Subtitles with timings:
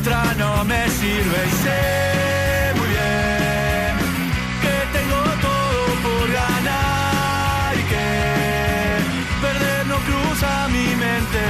[0.00, 3.92] otra no me sirve y sé muy bien
[4.62, 8.08] que tengo todo por ganar y que
[9.44, 11.44] perder no cruza mi mente.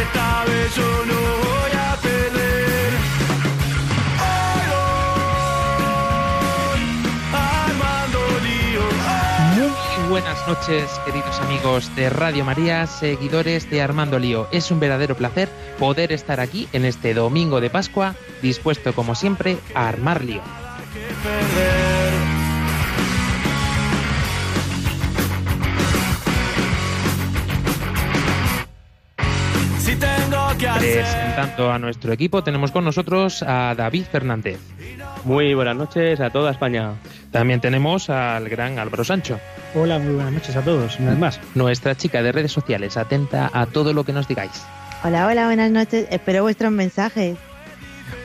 [0.00, 1.67] Esta vez yo no voy
[10.20, 14.48] buenas noches, queridos amigos de Radio María, seguidores de Armando Lío.
[14.50, 19.58] Es un verdadero placer poder estar aquí en este domingo de Pascua, dispuesto como siempre
[19.74, 20.42] a armar lío.
[30.58, 34.58] Presentando a nuestro equipo, tenemos con nosotros a David Fernández.
[35.24, 36.94] Muy buenas noches a toda España.
[37.30, 39.38] También tenemos al gran Álvaro Sancho,
[39.74, 41.40] Hola, muy buenas noches a todos, una vez más.
[41.54, 44.64] nuestra chica de redes sociales, atenta a todo lo que nos digáis.
[45.04, 46.08] Hola, hola, buenas noches.
[46.10, 47.36] Espero vuestros mensajes.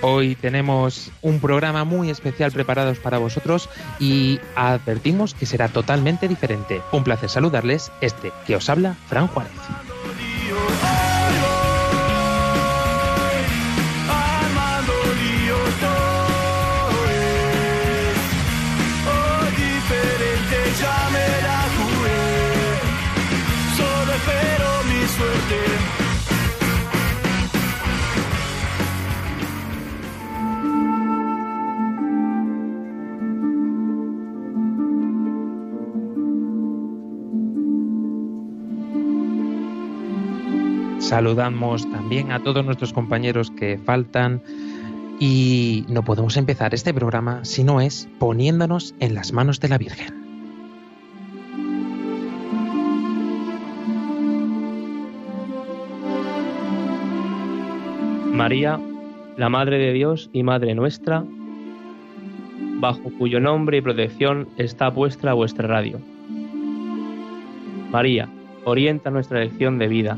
[0.02, 6.82] Hoy tenemos un programa muy especial preparados para vosotros y advertimos que será totalmente diferente.
[6.92, 9.52] Un placer saludarles, este que os habla, Fran Juárez.
[41.14, 44.42] Saludamos también a todos nuestros compañeros que faltan
[45.20, 49.78] y no podemos empezar este programa si no es poniéndonos en las manos de la
[49.78, 50.12] Virgen.
[58.34, 58.80] María,
[59.38, 61.24] la Madre de Dios y Madre nuestra,
[62.80, 66.00] bajo cuyo nombre y protección está puesta vuestra radio.
[67.92, 68.28] María,
[68.66, 70.18] orienta nuestra elección de vida,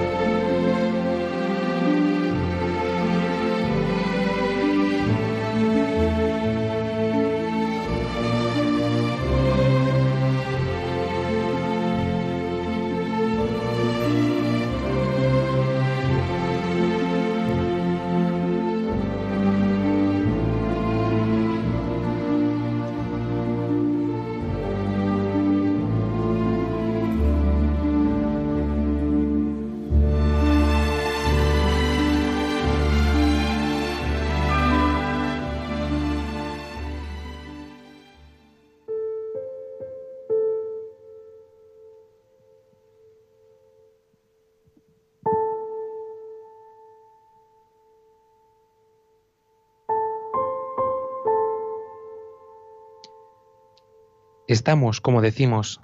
[54.51, 55.79] Estamos, como decimos,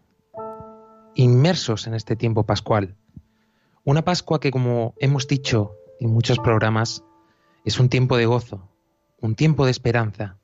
[1.15, 2.97] inmersos en este tiempo pascual.
[3.85, 7.01] Una Pascua que, como hemos dicho en muchos programas,
[7.63, 8.67] es un tiempo de gozo,
[9.21, 10.37] un tiempo de esperanza,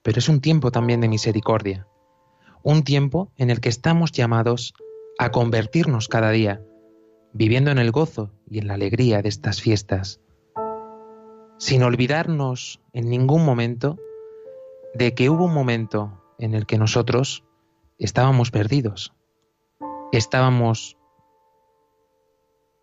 [0.00, 1.88] pero es un tiempo también de misericordia,
[2.62, 4.72] un tiempo en el que estamos llamados
[5.18, 6.62] a convertirnos cada día,
[7.32, 10.20] viviendo en el gozo y en la alegría de estas fiestas,
[11.58, 13.98] sin olvidarnos en ningún momento
[14.94, 17.44] de que hubo un momento en el que nosotros
[17.98, 19.12] estábamos perdidos,
[20.10, 20.96] estábamos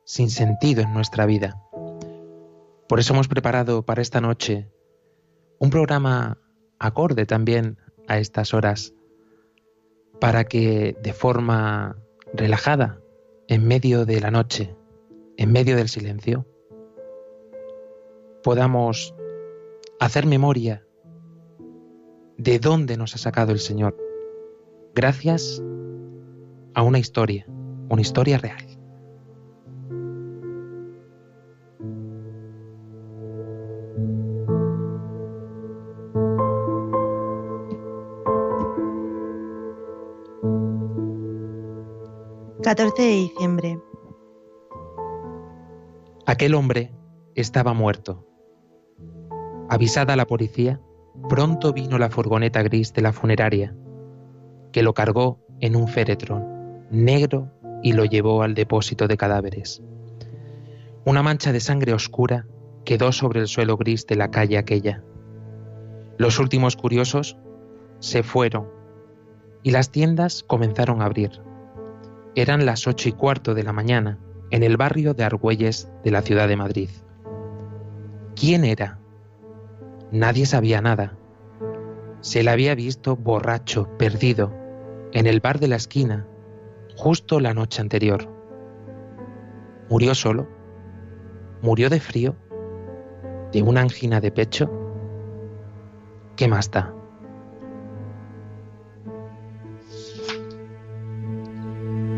[0.05, 1.61] sin sentido en nuestra vida.
[2.87, 4.71] Por eso hemos preparado para esta noche
[5.59, 6.37] un programa
[6.79, 7.77] acorde también
[8.07, 8.93] a estas horas,
[10.21, 11.97] para que de forma
[12.33, 13.01] relajada,
[13.47, 14.75] en medio de la noche,
[15.35, 16.45] en medio del silencio,
[18.43, 19.15] podamos
[19.99, 20.86] hacer memoria
[22.37, 23.97] de dónde nos ha sacado el Señor.
[24.93, 25.61] Gracias
[26.73, 27.45] a una historia,
[27.89, 28.63] una historia real.
[42.67, 43.79] ...14 de diciembre.
[46.25, 46.93] Aquel hombre
[47.33, 48.27] estaba muerto.
[49.69, 50.81] Avisada la policía,
[51.29, 53.75] pronto vino la furgoneta gris de la funeraria,
[54.71, 56.45] que lo cargó en un féretro
[56.89, 57.51] negro
[57.83, 59.81] y lo llevó al depósito de cadáveres.
[61.05, 62.45] Una mancha de sangre oscura
[62.85, 65.03] quedó sobre el suelo gris de la calle aquella.
[66.17, 67.37] Los últimos curiosos
[67.99, 68.67] se fueron
[69.63, 71.41] y las tiendas comenzaron a abrir.
[72.35, 74.19] Eran las ocho y cuarto de la mañana
[74.51, 76.89] en el barrio de Argüelles de la ciudad de Madrid.
[78.35, 78.99] ¿Quién era?
[80.11, 81.17] Nadie sabía nada.
[82.21, 84.53] Se le había visto borracho, perdido,
[85.11, 86.25] en el bar de la esquina,
[86.95, 88.27] justo la noche anterior.
[89.89, 90.47] ¿Murió solo?
[91.61, 92.35] ¿Murió de frío?
[93.51, 94.69] ¿De una angina de pecho?
[96.35, 96.93] ¿Qué más da?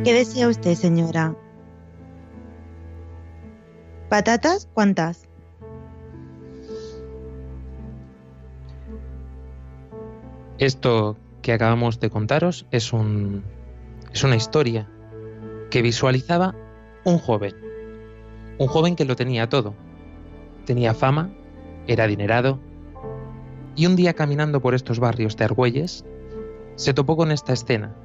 [0.04, 1.36] ¿Qué desea usted, señora?
[4.10, 4.68] ¿Patatas?
[4.74, 5.29] ¿Cuántas?
[10.60, 13.44] Esto que acabamos de contaros es, un,
[14.12, 14.90] es una historia
[15.72, 16.54] que visualizaba
[17.06, 17.56] un joven.
[18.58, 19.74] Un joven que lo tenía todo.
[20.66, 21.32] Tenía fama,
[21.88, 22.60] era adinerado,
[23.78, 26.04] y un día caminando por estos barrios de Argüelles,
[26.76, 27.96] se topó con esta escena.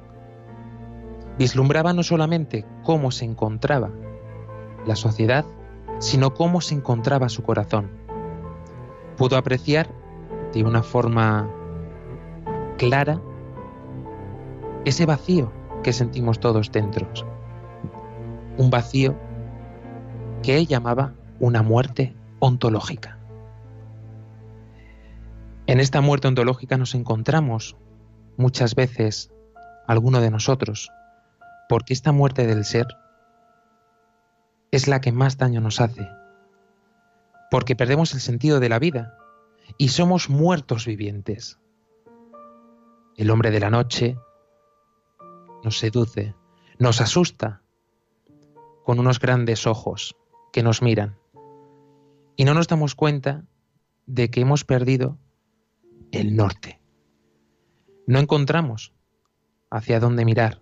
[1.37, 3.91] Vislumbraba no solamente cómo se encontraba
[4.87, 5.43] la sociedad,
[5.99, 7.89] sino cómo se encontraba su corazón.
[9.17, 9.89] Pudo apreciar
[10.53, 11.49] de una forma
[12.77, 13.21] clara
[14.85, 15.51] ese vacío
[15.83, 17.07] que sentimos todos dentro.
[18.57, 19.15] Un vacío
[20.43, 23.19] que él llamaba una muerte ontológica.
[25.67, 27.75] En esta muerte ontológica nos encontramos
[28.37, 29.31] muchas veces
[29.87, 30.91] alguno de nosotros,
[31.67, 32.87] porque esta muerte del ser
[34.71, 36.07] es la que más daño nos hace,
[37.49, 39.17] porque perdemos el sentido de la vida
[39.77, 41.59] y somos muertos vivientes.
[43.17, 44.17] El hombre de la noche
[45.63, 46.35] nos seduce,
[46.79, 47.61] nos asusta
[48.83, 50.17] con unos grandes ojos
[50.51, 51.17] que nos miran
[52.35, 53.45] y no nos damos cuenta
[54.05, 55.17] de que hemos perdido
[56.11, 56.81] el norte.
[58.05, 58.93] No encontramos
[59.69, 60.61] hacia dónde mirar,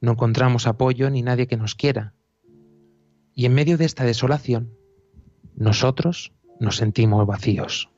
[0.00, 2.14] no encontramos apoyo ni nadie que nos quiera.
[3.34, 4.74] Y en medio de esta desolación,
[5.54, 7.90] nosotros nos sentimos vacíos.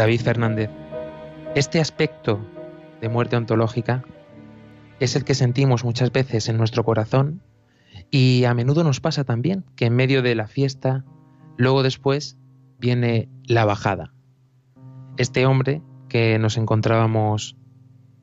[0.00, 0.70] David Fernández,
[1.54, 2.40] este aspecto
[3.02, 4.02] de muerte ontológica
[4.98, 7.42] es el que sentimos muchas veces en nuestro corazón
[8.10, 11.04] y a menudo nos pasa también que en medio de la fiesta,
[11.58, 12.38] luego después
[12.78, 14.14] viene la bajada.
[15.18, 17.58] Este hombre que nos encontrábamos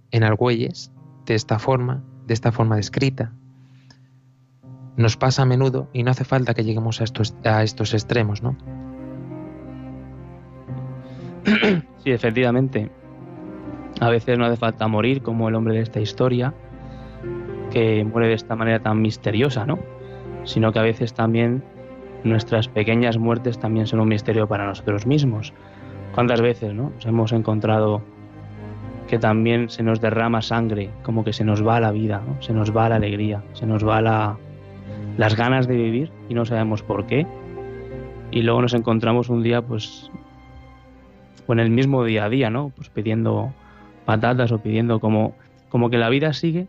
[0.09, 0.91] en Argüelles,
[1.27, 3.35] de esta forma, de esta forma descrita,
[4.95, 8.41] nos pasa a menudo y no hace falta que lleguemos a estos, a estos extremos,
[8.41, 8.57] ¿no?
[12.03, 12.89] Sí, efectivamente.
[13.99, 16.53] A veces no hace falta morir como el hombre de esta historia,
[17.71, 19.79] que muere de esta manera tan misteriosa, ¿no?
[20.43, 21.63] Sino que a veces también
[22.23, 25.53] nuestras pequeñas muertes también son un misterio para nosotros mismos.
[26.13, 26.91] ¿Cuántas veces, no?
[26.91, 28.01] Nos hemos encontrado
[29.07, 32.41] que también se nos derrama sangre, como que se nos va la vida, ¿no?
[32.41, 34.37] se nos va la alegría, se nos va la,
[35.17, 37.25] las ganas de vivir y no sabemos por qué.
[38.31, 40.11] Y luego nos encontramos un día, pues,
[41.53, 42.71] en el mismo día a día, ¿no?
[42.75, 43.53] Pues pidiendo
[44.05, 45.35] patatas o pidiendo como,
[45.69, 46.67] como que la vida sigue,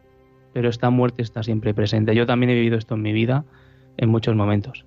[0.53, 2.15] pero esta muerte está siempre presente.
[2.15, 3.45] Yo también he vivido esto en mi vida
[3.97, 4.85] en muchos momentos.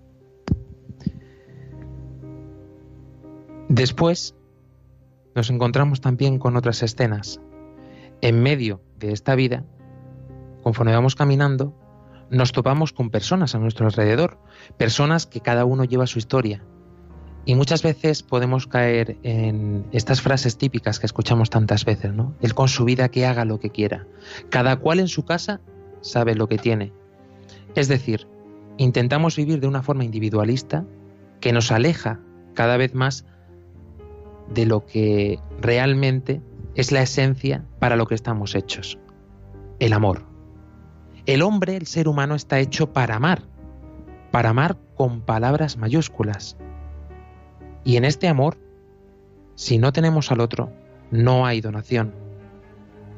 [3.69, 4.35] Después
[5.33, 7.39] nos encontramos también con otras escenas.
[8.21, 9.63] En medio de esta vida,
[10.61, 11.73] conforme vamos caminando,
[12.29, 14.37] nos topamos con personas a nuestro alrededor,
[14.77, 16.63] personas que cada uno lleva su historia.
[17.45, 22.35] Y muchas veces podemos caer en estas frases típicas que escuchamos tantas veces, ¿no?
[22.41, 24.05] Él con su vida que haga lo que quiera.
[24.49, 25.59] Cada cual en su casa
[26.01, 26.93] sabe lo que tiene.
[27.73, 28.27] Es decir,
[28.77, 30.85] intentamos vivir de una forma individualista
[31.39, 32.19] que nos aleja
[32.53, 33.25] cada vez más
[34.53, 36.41] de lo que realmente
[36.75, 38.99] es la esencia para lo que estamos hechos,
[39.79, 40.25] el amor.
[41.25, 43.43] El hombre, el ser humano, está hecho para amar,
[44.31, 46.57] para amar con palabras mayúsculas.
[47.83, 48.57] Y en este amor,
[49.55, 50.71] si no tenemos al otro,
[51.11, 52.13] no hay donación,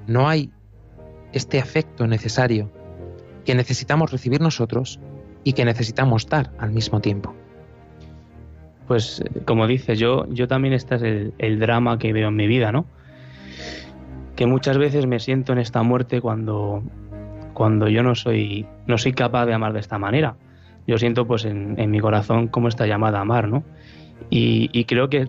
[0.08, 0.52] no hay
[1.34, 2.72] este afecto necesario
[3.46, 5.00] que necesitamos recibir nosotros
[5.44, 7.34] y que necesitamos dar al mismo tiempo.
[8.88, 12.48] Pues eh, como dices, yo, yo también este es el, drama que veo en mi
[12.48, 12.86] vida, ¿no?
[14.36, 16.84] Que muchas veces me siento en esta muerte cuando,
[17.54, 20.36] cuando yo no soy, no soy capaz de amar de esta manera.
[20.88, 23.64] Yo siento pues en, en mi corazón como esta llamada a amar, ¿no?
[24.30, 25.28] Y, creo que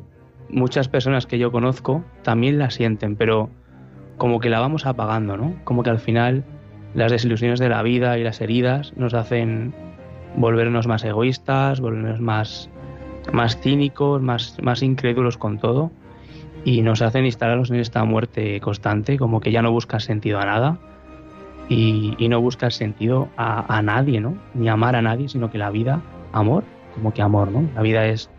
[0.49, 3.50] muchas personas que yo conozco también la sienten, pero
[4.17, 5.55] como que la vamos apagando, ¿no?
[5.64, 6.45] Como que al final
[6.95, 9.75] las desilusiones de la vida y las heridas nos hacen
[10.37, 12.71] volvernos más egoístas, volvernos más,
[13.33, 15.91] más cínicos, más, más incrédulos con todo
[16.64, 20.47] y nos hacen instalarnos en esta muerte constante, como que ya no buscas sentido a
[20.47, 20.79] nada
[21.69, 24.38] y, y no buscas sentido a, a, nadie, ¿no?
[24.55, 26.00] Ni amar a nadie, sino que la vida,
[26.33, 26.64] amor,
[26.95, 27.69] como que amor, ¿no?
[27.75, 28.31] La vida es,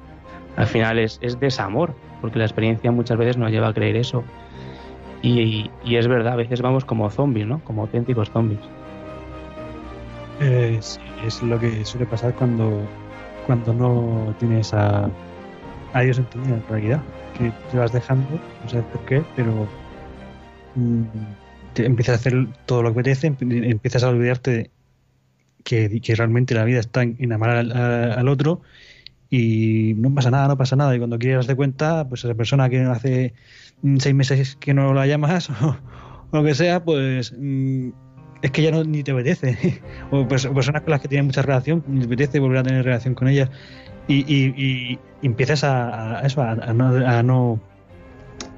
[0.55, 4.23] al final es, es desamor, porque la experiencia muchas veces nos lleva a creer eso.
[5.21, 7.59] Y, y, es verdad, a veces vamos como zombies, ¿no?
[7.63, 8.59] Como auténticos zombies.
[10.39, 12.81] Eh, sí, es lo que suele pasar cuando,
[13.47, 15.09] cuando no tienes a,
[15.93, 17.01] a Dios en tu vida, en realidad.
[17.37, 18.27] Que te vas dejando,
[18.63, 19.67] no sabes por qué, pero
[20.75, 21.03] mmm,
[21.73, 24.71] te empiezas a hacer todo lo que apetece, empiezas a olvidarte
[25.63, 28.61] que, que realmente la vida está en, amar al, otro
[29.35, 30.95] y no pasa nada, no pasa nada.
[30.95, 33.33] Y cuando quieres darte cuenta, pues esa persona que hace
[33.97, 35.77] seis meses que no la llamas o,
[36.31, 37.89] lo que sea, pues mmm,
[38.41, 39.81] es que ya no ni te apetece.
[40.11, 43.13] o personas con las que tienes mucha relación, ni te apetece volver a tener relación
[43.13, 43.49] con ellas.
[44.07, 47.59] Y, y, y empiezas a, eso, a, no, a no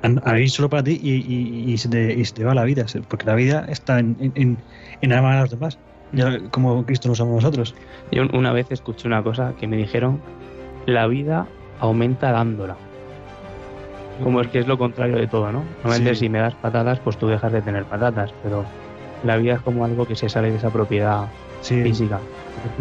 [0.01, 2.86] a, vivir solo para ti y, y, se te, y, se te, va la vida,
[3.07, 4.57] porque la vida está en, en,
[5.01, 5.79] en amar a los demás,
[6.12, 7.74] ya como Cristo nos ama nosotros.
[8.12, 10.19] Yo una vez escuché una cosa que me dijeron,
[10.88, 11.48] la vida
[11.79, 12.75] aumenta dándola.
[14.24, 15.63] Como es que es lo contrario de todo, ¿no?
[15.84, 16.22] Normalmente sí.
[16.22, 18.65] si me das patatas, pues tú dejas de tener patatas, pero
[19.24, 21.27] la vida es como algo que se sale de esa propiedad
[21.62, 21.84] sí.
[21.84, 22.20] física.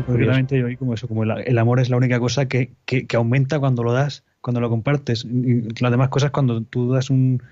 [0.08, 3.06] Realmente yo oí como eso, como el, el, amor es la única cosa que, que,
[3.06, 5.24] que, aumenta cuando lo das, cuando lo compartes.
[5.24, 7.42] Y las demás cosas, cuando tú das un,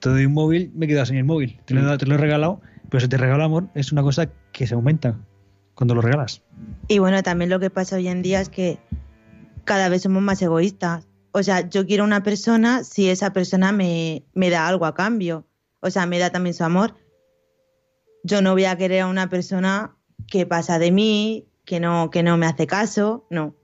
[0.00, 1.58] te doy un móvil, me quedas sin el móvil.
[1.64, 4.66] Te lo, te lo he regalado, pero si te regalo amor, es una cosa que
[4.66, 5.16] se aumenta
[5.74, 6.42] cuando lo regalas.
[6.88, 8.78] Y bueno, también lo que pasa hoy en día es que
[9.64, 11.06] cada vez somos más egoístas.
[11.32, 15.46] O sea, yo quiero una persona si esa persona me, me da algo a cambio.
[15.80, 16.94] O sea, me da también su amor.
[18.24, 22.22] Yo no voy a querer a una persona que pasa de mí, que no, que
[22.22, 23.54] no me hace caso, no.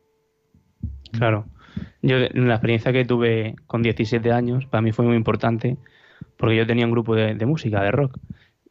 [1.12, 1.46] Claro.
[2.02, 5.76] Yo, la experiencia que tuve con 17 años, para mí fue muy importante,
[6.36, 8.18] porque yo tenía un grupo de, de música, de rock,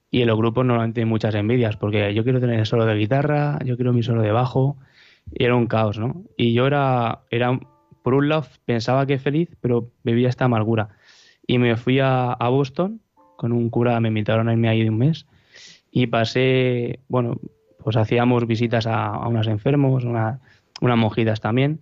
[0.09, 2.95] y en los grupos normalmente hay muchas envidias, porque yo quiero tener el solo de
[2.95, 4.77] guitarra, yo quiero mi solo de bajo,
[5.31, 6.23] y era un caos, ¿no?
[6.37, 7.59] Y yo era, era
[8.03, 10.89] por un lado, pensaba que feliz, pero vivía esta amargura.
[11.47, 13.01] Y me fui a, Boston,
[13.37, 15.27] con un cura, me invitaron a irme ahí de un mes,
[15.91, 17.39] y pasé, bueno,
[17.83, 20.41] pues hacíamos visitas a, a unos enfermos, una,
[20.81, 21.81] unas monjitas también,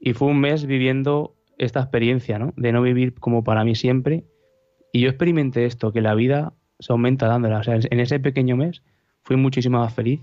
[0.00, 2.52] y fue un mes viviendo esta experiencia, ¿no?
[2.56, 4.24] De no vivir como para mí siempre.
[4.92, 7.58] Y yo experimenté esto, que la vida se aumenta dándola.
[7.58, 8.82] O sea, en ese pequeño mes
[9.22, 10.20] fui muchísimo más feliz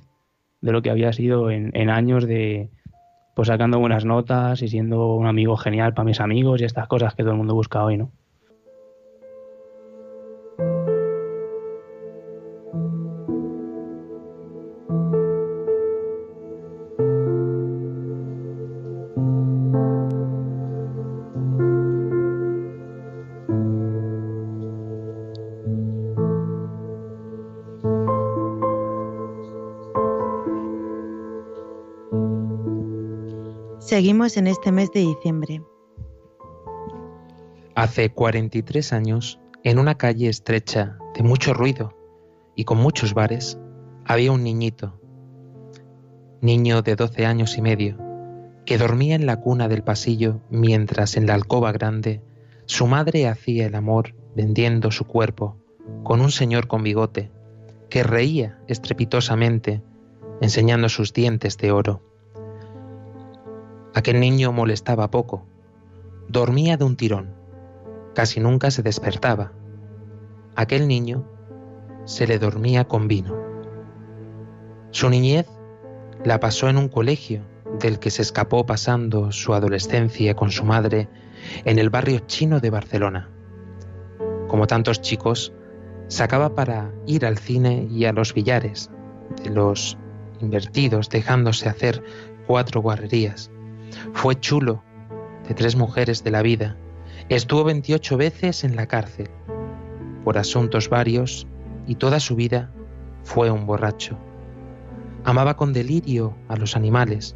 [0.65, 2.72] de lo que había sido en, años de,
[3.36, 7.13] pues sacando buenas notas y siendo un amigo genial para mis amigos y estas cosas
[7.13, 8.12] que todo el mundo busca hoy, ¿no?
[33.86, 35.62] Seguimos en este mes de diciembre.
[37.75, 41.96] Hace 43 años, en una calle estrecha, de mucho ruido
[42.56, 43.60] y con muchos bares,
[44.04, 45.00] había un niñito,
[46.42, 47.96] niño de 12 años y medio,
[48.65, 52.24] que dormía en la cuna del pasillo mientras en la alcoba grande
[52.65, 55.58] su madre hacía el amor vendiendo su cuerpo
[56.04, 57.30] con un señor con bigote
[57.92, 59.84] que reía estrepitosamente
[60.42, 62.14] enseñando sus dientes de oro.
[63.96, 65.46] Aquel niño molestaba poco.
[66.28, 67.34] Dormía de un tirón.
[68.14, 69.54] Casi nunca se despertaba.
[70.58, 71.25] Aquel niño
[72.04, 73.34] se le dormía con vino.
[74.92, 75.48] Su niñez
[76.25, 77.44] la pasó en un colegio
[77.80, 81.08] del que se escapó pasando su adolescencia con su madre
[81.64, 83.30] en el barrio chino de Barcelona.
[84.50, 85.54] Como tantos chicos,
[86.10, 88.92] sacaba para ir al cine y a los billares,
[89.42, 89.98] de los
[90.42, 92.04] invertidos dejándose hacer
[92.46, 93.52] cuatro guarrerías.
[94.13, 94.84] Fue chulo,
[95.48, 96.77] de tres mujeres de la vida.
[97.30, 99.30] Estuvo 28 veces en la cárcel,
[100.24, 101.48] por asuntos varios,
[101.88, 102.72] y toda su vida
[103.24, 104.18] fue un borracho.
[105.24, 107.36] Amaba con delirio a los animales.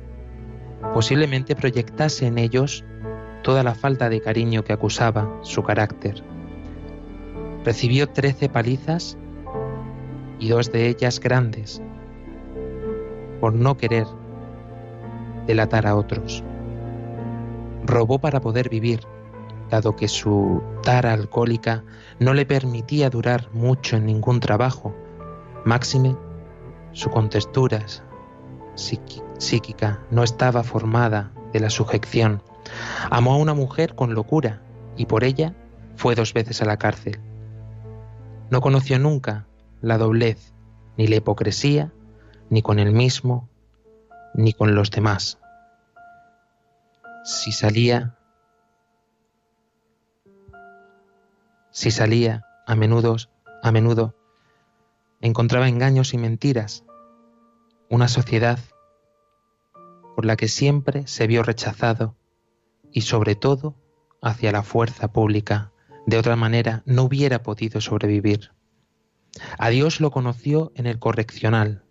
[0.94, 2.84] Posiblemente proyectase en ellos
[3.44, 6.24] toda la falta de cariño que acusaba su carácter.
[7.66, 9.18] Recibió trece palizas
[10.40, 11.82] y dos de ellas grandes
[13.40, 14.06] por no querer
[15.48, 16.44] delatar a otros.
[17.86, 19.02] Robó para poder vivir,
[19.70, 21.84] dado que su tara alcohólica
[22.20, 24.96] no le permitía durar mucho en ningún trabajo.
[25.66, 26.16] Máxime,
[26.92, 27.86] su contextura
[28.76, 32.42] psíquica no estaba formada de la sujeción.
[33.10, 34.62] Amó a una mujer con locura
[34.96, 35.56] y por ella
[35.96, 37.20] fue dos veces a la cárcel.
[38.50, 39.48] No conoció nunca
[39.82, 40.54] la doblez,
[40.98, 41.92] ni la hipocresía,
[42.50, 43.49] ni con él mismo,
[44.34, 45.40] ni con los demás.
[47.24, 48.18] Si salía,
[51.72, 53.18] si salía a menudo,
[53.62, 54.16] a menudo
[55.22, 56.86] encontraba engaños y mentiras,
[57.90, 58.60] una sociedad
[60.16, 62.16] por la que siempre se vio rechazado
[62.92, 63.76] y sobre todo
[64.22, 65.72] hacia la fuerza pública.
[66.06, 68.52] De otra manera no hubiera podido sobrevivir.
[69.58, 71.84] A Dios lo conoció en el correccional,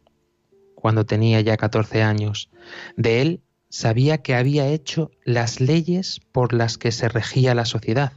[0.80, 2.50] cuando tenía ya 14 años.
[2.96, 8.12] De él sabía que había hecho las leyes por las que se regía la sociedad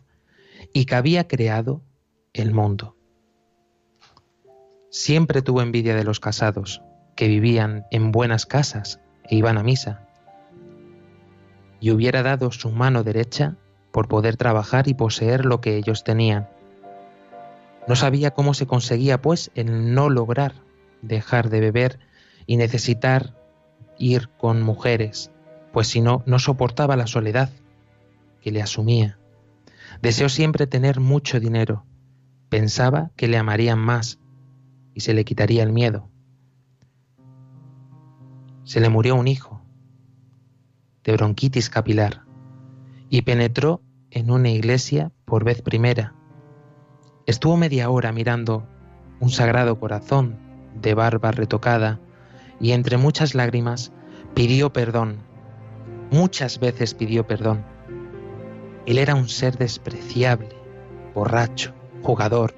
[0.73, 1.81] y que había creado
[2.33, 2.95] el mundo.
[4.89, 6.81] Siempre tuvo envidia de los casados,
[7.15, 10.07] que vivían en buenas casas e iban a misa,
[11.79, 13.57] y hubiera dado su mano derecha
[13.91, 16.47] por poder trabajar y poseer lo que ellos tenían.
[17.87, 20.53] No sabía cómo se conseguía, pues, el no lograr
[21.01, 21.99] dejar de beber
[22.45, 23.35] y necesitar
[23.97, 25.31] ir con mujeres,
[25.71, 27.49] pues si no, no soportaba la soledad
[28.41, 29.17] que le asumía.
[30.01, 31.85] Deseó siempre tener mucho dinero.
[32.49, 34.19] Pensaba que le amarían más
[34.93, 36.09] y se le quitaría el miedo.
[38.63, 39.61] Se le murió un hijo
[41.03, 42.23] de bronquitis capilar
[43.09, 46.13] y penetró en una iglesia por vez primera.
[47.25, 48.67] Estuvo media hora mirando
[49.19, 50.37] un sagrado corazón
[50.81, 51.99] de barba retocada
[52.61, 53.91] y entre muchas lágrimas
[54.33, 55.17] pidió perdón.
[56.11, 57.63] Muchas veces pidió perdón.
[58.85, 60.49] Él era un ser despreciable,
[61.13, 62.53] borracho, jugador,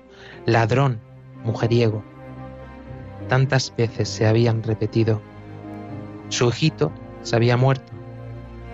[0.46, 1.00] ladrón,
[1.44, 2.04] mujeriego.
[3.30, 5.22] Tantas veces se habían repetido.
[6.30, 7.92] Su hijito se había muerto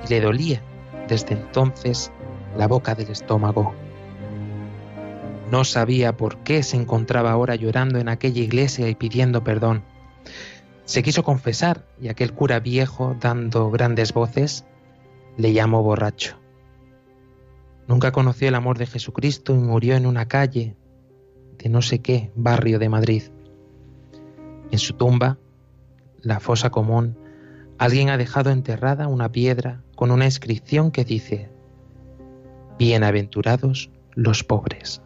[0.06, 0.62] y le dolía
[1.08, 2.12] desde entonces
[2.58, 3.74] la boca del estómago.
[5.52, 9.84] No sabía por qué se encontraba ahora llorando en aquella iglesia y pidiendo perdón.
[10.90, 14.66] Se quiso confesar y aquel cura viejo, dando grandes voces,
[15.38, 16.36] le llamó borracho.
[17.88, 20.76] Nunca conoció el amor de Jesucristo y murió en una calle
[21.60, 23.22] de no sé qué barrio de Madrid.
[24.72, 25.38] En su tumba,
[26.24, 27.16] la fosa común,
[27.78, 31.52] alguien ha dejado enterrada una piedra con una inscripción que dice,
[32.80, 35.04] Bienaventurados los pobres.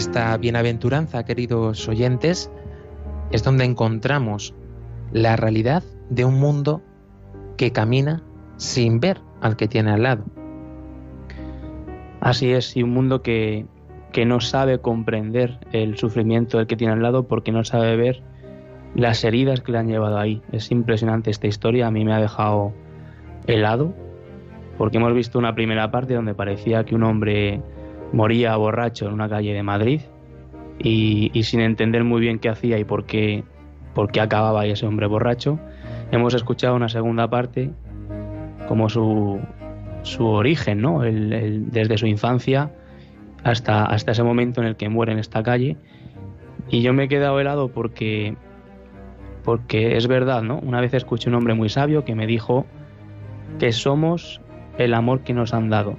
[0.00, 2.50] Esta bienaventuranza, queridos oyentes,
[3.32, 4.54] es donde encontramos
[5.12, 6.80] la realidad de un mundo
[7.58, 8.22] que camina
[8.56, 10.24] sin ver al que tiene al lado.
[12.22, 13.66] Así es, y un mundo que,
[14.10, 18.22] que no sabe comprender el sufrimiento del que tiene al lado porque no sabe ver
[18.94, 20.40] las heridas que le han llevado ahí.
[20.50, 22.72] Es impresionante esta historia, a mí me ha dejado
[23.46, 23.92] helado,
[24.78, 27.60] porque hemos visto una primera parte donde parecía que un hombre
[28.12, 30.00] moría borracho en una calle de Madrid
[30.78, 33.44] y, sin entender muy bien qué hacía y por qué,
[33.94, 35.58] por qué acababa ese hombre borracho.
[36.10, 37.70] Hemos escuchado una segunda parte
[38.66, 39.40] como su,
[40.02, 41.00] su origen, ¿no?
[41.00, 42.72] desde su infancia
[43.44, 45.76] hasta, hasta ese momento en el que muere en esta calle.
[46.68, 48.36] Y yo me he quedado helado porque,
[49.44, 50.58] porque es verdad, ¿no?
[50.60, 52.66] Una vez escuché un hombre muy sabio que me dijo
[53.58, 54.40] que somos
[54.78, 55.96] el amor que nos han dado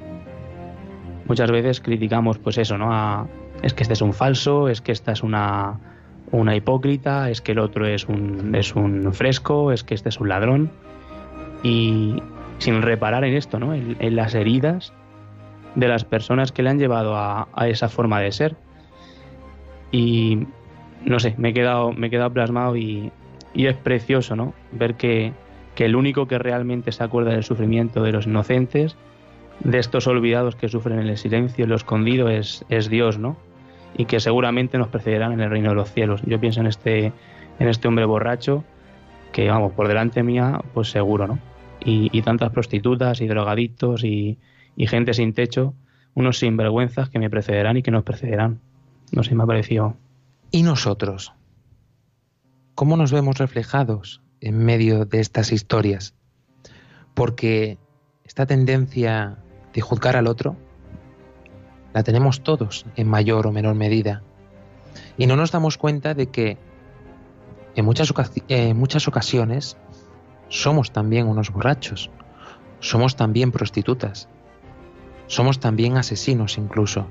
[1.27, 3.27] muchas veces criticamos pues eso, ¿no?
[3.61, 5.79] es que este es un falso, es que esta es una,
[6.31, 10.19] una hipócrita, es que el otro es un, es un fresco, es que este es
[10.19, 10.71] un ladrón.
[11.63, 12.15] Y,
[12.61, 13.73] sin reparar en esto, ¿no?
[13.73, 14.93] En, las heridas
[15.75, 18.55] de las personas que le han llevado a, esa forma de ser.
[19.91, 20.45] Y
[21.03, 23.11] no sé, me he quedado, me he quedado plasmado y,
[23.55, 24.53] es precioso, ¿no?
[24.71, 25.33] Ver que,
[25.75, 28.95] que el único que realmente se acuerda del sufrimiento de los inocentes,
[29.63, 33.37] de estos olvidados que sufren en el silencio, en lo escondido, es, es Dios, ¿no?
[33.95, 36.21] Y que seguramente nos precederán en el reino de los cielos.
[36.25, 37.13] Yo pienso en este,
[37.59, 38.63] en este hombre borracho
[39.31, 41.39] que, vamos, por delante mía, pues seguro, ¿no?
[41.83, 44.37] Y, tantas prostitutas y drogadictos y,
[44.75, 45.73] y, gente sin techo,
[46.13, 48.59] unos sinvergüenzas que me precederán y que nos precederán.
[49.11, 49.97] No sé, me ha parecido.
[50.51, 51.33] ¿Y nosotros?
[52.75, 56.13] ¿Cómo nos vemos reflejados en medio de estas historias?
[57.15, 57.79] Porque
[58.25, 59.39] esta tendencia
[59.73, 60.55] de juzgar al otro
[61.93, 64.23] la tenemos todos en mayor o menor medida.
[65.17, 66.57] Y no nos damos cuenta de que
[67.75, 68.13] en muchas,
[68.47, 69.77] en muchas ocasiones
[70.49, 72.09] somos también unos borrachos,
[72.79, 74.27] somos también prostitutas,
[75.27, 77.07] somos también asesinos incluso,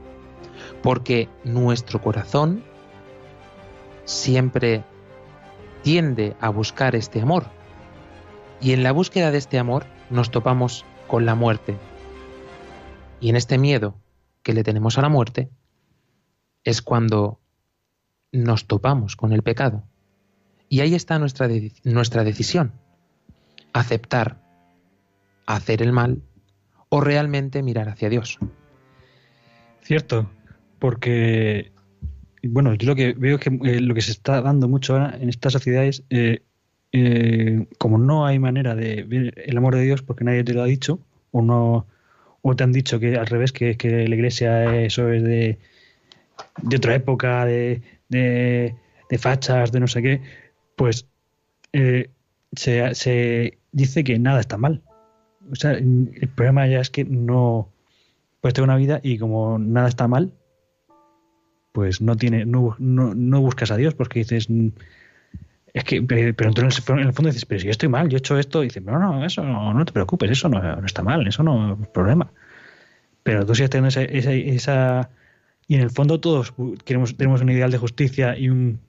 [0.82, 2.64] porque nuestro corazón
[4.04, 4.84] siempre
[5.82, 7.46] tiende a buscar este amor.
[8.60, 11.78] Y en la búsqueda de este amor nos topamos con la muerte.
[13.20, 14.00] Y en este miedo
[14.42, 15.50] que le tenemos a la muerte
[16.64, 17.40] es cuando
[18.32, 19.84] nos topamos con el pecado.
[20.68, 21.48] Y ahí está nuestra,
[21.84, 22.72] nuestra decisión.
[23.72, 24.40] Aceptar
[25.46, 26.22] hacer el mal
[26.88, 28.38] o realmente mirar hacia Dios.
[29.82, 30.30] Cierto,
[30.78, 31.72] porque,
[32.42, 35.16] bueno, yo lo que veo es que eh, lo que se está dando mucho ahora
[35.20, 36.42] en estas sociedades, eh,
[36.92, 40.62] eh, como no hay manera de ver el amor de Dios porque nadie te lo
[40.62, 41.00] ha dicho,
[41.32, 41.86] o no
[42.42, 45.58] o te han dicho que al revés, que, que la iglesia eso es de,
[46.62, 50.22] de otra época, de, de, fachas, de no sé qué,
[50.76, 51.06] pues
[51.72, 52.10] eh,
[52.52, 54.82] se, dice que nada está mal.
[55.50, 57.72] O sea, el problema ya es que no
[58.40, 60.32] puedes tener una vida y como nada está mal,
[61.72, 64.48] pues no tiene, no, no, buscas a Dios porque dices
[65.72, 68.18] es que pero entonces en el fondo dices pero si yo estoy mal yo he
[68.18, 71.26] hecho esto y dices no no eso no, te preocupes eso no, no, está mal
[71.26, 72.32] eso no es problema
[73.22, 75.10] pero tú sigues teniendo esa, esa, esa,
[75.68, 76.54] y en el fondo todos
[76.84, 78.80] queremos tenemos un ideal de justicia y un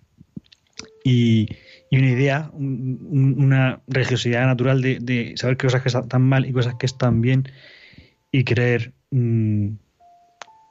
[1.04, 1.48] y,
[1.90, 6.76] y una idea, una religiosidad natural de, saber qué cosas que están mal y cosas
[6.76, 7.50] que están bien
[8.32, 8.94] y creer.
[9.12, 9.74] Mm,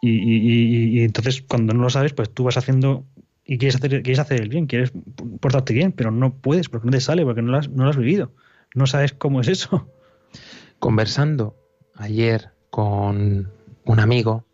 [0.01, 3.05] y, entonces cuando no lo sabes, pues tú vas haciendo
[3.51, 4.93] y quieres hacer, quieres hacer el bien, quieres
[5.41, 7.91] portarte bien, pero no puedes porque no te sale, porque no lo has, no lo
[7.91, 8.31] has vivido.
[8.77, 9.91] No sabes cómo es eso.
[10.79, 11.57] Conversando
[11.97, 13.51] ayer con
[13.85, 14.47] un amigo,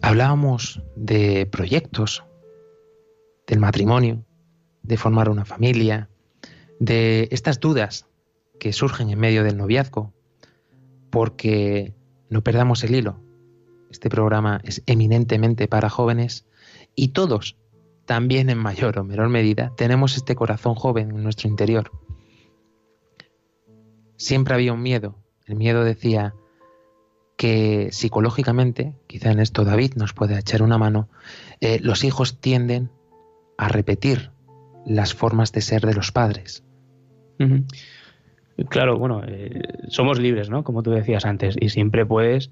[0.00, 2.22] hablábamos de proyectos,
[3.48, 4.24] del matrimonio,
[4.84, 6.08] de formar una familia,
[6.78, 8.06] de estas dudas
[8.60, 10.14] que surgen en medio del noviazgo,
[11.10, 11.94] porque
[12.30, 13.18] no perdamos el hilo.
[13.90, 16.46] Este programa es eminentemente para jóvenes
[16.94, 17.56] y todos,
[18.12, 21.90] también en mayor o menor medida, tenemos este corazón joven en nuestro interior.
[24.16, 25.16] Siempre había un miedo.
[25.46, 26.34] El miedo decía
[27.38, 31.08] que psicológicamente, quizá en esto David nos puede echar una mano,
[31.62, 32.90] eh, los hijos tienden
[33.56, 34.30] a repetir
[34.84, 36.64] las formas de ser de los padres.
[38.68, 40.64] Claro, bueno, eh, somos libres, ¿no?
[40.64, 42.50] Como tú decías antes, y siempre puedes,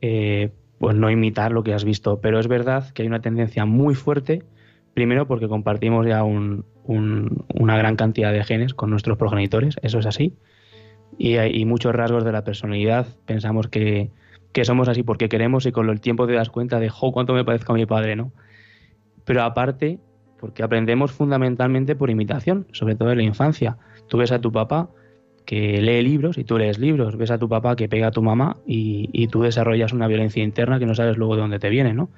[0.00, 3.64] eh, pues no imitar lo que has visto, pero es verdad que hay una tendencia
[3.64, 4.44] muy fuerte,
[4.94, 10.34] primero porque compartimos ya una gran cantidad de genes con nuestros progenitores, eso es así,
[11.18, 14.10] y hay muchos rasgos de la personalidad, pensamos que,
[14.54, 17.34] que somos así porque queremos y con el tiempo te das cuenta de, jo, cuánto
[17.34, 18.32] me parezco a mi padre, ¿no?
[19.24, 19.98] Pero aparte,
[20.38, 23.78] porque aprendemos fundamentalmente por imitación, sobre todo en la infancia.
[24.08, 24.90] Tú ves a tu papá
[25.44, 28.22] que lee libros y tú lees libros, ves a tu papá que pega a tu
[28.22, 31.92] mamá y, tú desarrollas una violencia interna que no sabes luego de dónde te viene,
[31.92, 32.10] ¿no?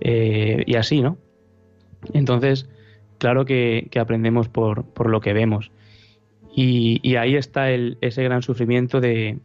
[0.00, 1.18] Eh, y así, ¿no?
[2.12, 2.68] Entonces,
[3.18, 5.70] claro que, aprendemos por, lo que vemos.
[6.54, 9.38] Y, ahí está ese gran sufrimiento de,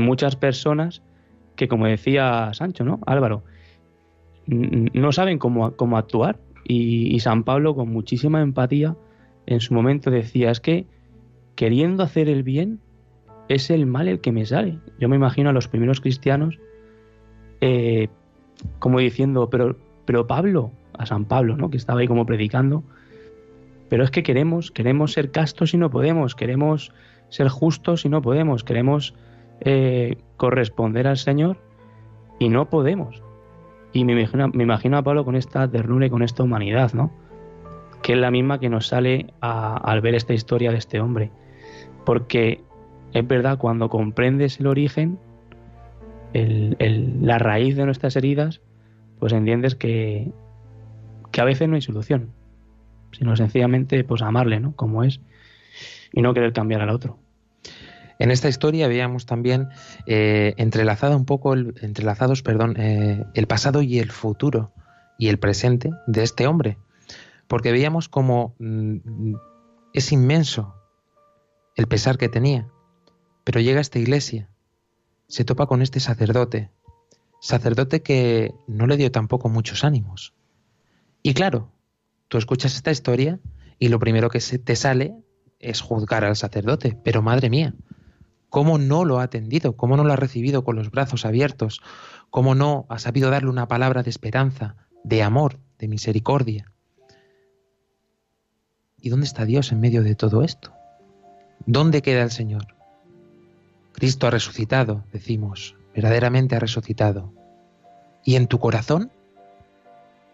[0.00, 1.02] muchas personas
[1.54, 3.00] que, como decía Sancho, ¿no?
[3.06, 3.44] Álvaro,
[4.46, 8.96] no saben cómo, actuar, y, San Pablo, con muchísima empatía,
[9.46, 10.86] en su momento decía, es que
[11.54, 12.80] queriendo hacer el bien,
[13.48, 14.78] es el mal el que me sale.
[14.98, 16.58] Yo me imagino a los primeros cristianos
[17.60, 18.08] eh,
[18.78, 21.70] como diciendo, pero Pablo, a San Pablo, ¿no?
[21.70, 22.82] que estaba ahí como predicando,
[23.88, 26.92] pero es que queremos, queremos ser castos y no podemos, queremos
[27.28, 29.14] ser justos y no podemos, queremos
[29.60, 31.58] eh, corresponder al Señor
[32.38, 33.22] y no podemos.
[33.92, 37.10] Y me imagino, me imagino a Pablo con esta ternura y con esta humanidad, ¿no?
[38.02, 41.30] Que es la misma que nos sale al ver esta historia de este hombre.
[42.04, 42.60] Porque
[43.12, 45.18] es verdad, cuando comprendes el origen,
[46.34, 48.60] la raíz de nuestras heridas,
[49.18, 50.30] pues entiendes que,
[51.36, 52.32] que a veces no hay solución,
[53.12, 54.74] sino sencillamente pues amarle, ¿no?
[54.74, 55.20] Como es,
[56.10, 57.18] y no querer cambiar al otro.
[58.18, 59.68] En esta historia veíamos también
[60.06, 64.72] eh, entrelazado un poco, el, entrelazados, perdón, eh, el pasado y el futuro
[65.18, 66.78] y el presente de este hombre,
[67.48, 69.34] porque veíamos como mm,
[69.92, 70.74] es inmenso
[71.74, 72.66] el pesar que tenía,
[73.44, 74.48] pero llega a esta iglesia,
[75.28, 76.70] se topa con este sacerdote,
[77.42, 80.32] sacerdote que no le dio tampoco muchos ánimos.
[81.26, 81.72] Y claro,
[82.28, 83.40] tú escuchas esta historia
[83.80, 85.16] y lo primero que te sale
[85.58, 87.74] es juzgar al sacerdote, pero madre mía,
[88.48, 91.80] cómo no lo ha atendido, cómo no lo ha recibido con los brazos abiertos,
[92.30, 96.72] cómo no ha sabido darle una palabra de esperanza, de amor, de misericordia.
[99.00, 100.74] ¿Y dónde está Dios en medio de todo esto?
[101.66, 102.76] ¿Dónde queda el Señor?
[103.94, 107.32] Cristo ha resucitado, decimos, verdaderamente ha resucitado.
[108.22, 109.10] ¿Y en tu corazón?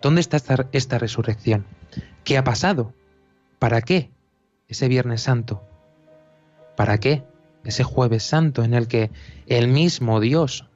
[0.02, 0.36] ¿Dónde está
[0.72, 1.64] esta, resurrección?
[2.24, 2.92] ¿Qué ha pasado?
[3.58, 4.10] ¿Para qué
[4.68, 5.62] ese Viernes Santo?
[6.76, 7.24] ¿Para qué
[7.64, 9.10] ese jueves santo en el que
[9.46, 10.68] el mismo Dios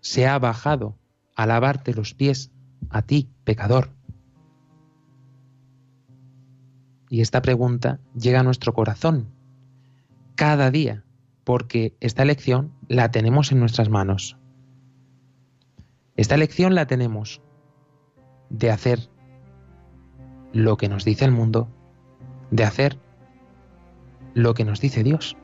[0.00, 0.96] se ha bajado
[1.34, 2.52] a lavarte los pies
[2.88, 3.90] a ti, pecador.
[7.08, 9.32] Y esta pregunta llega a nuestro corazón
[10.36, 11.04] cada día,
[11.44, 14.36] porque esta lección la tenemos en nuestras manos.
[16.16, 17.42] Esta lección la tenemos
[18.50, 19.08] de hacer
[20.52, 21.68] lo que nos dice el mundo,
[22.50, 22.98] de hacer
[24.34, 25.36] lo que nos dice Dios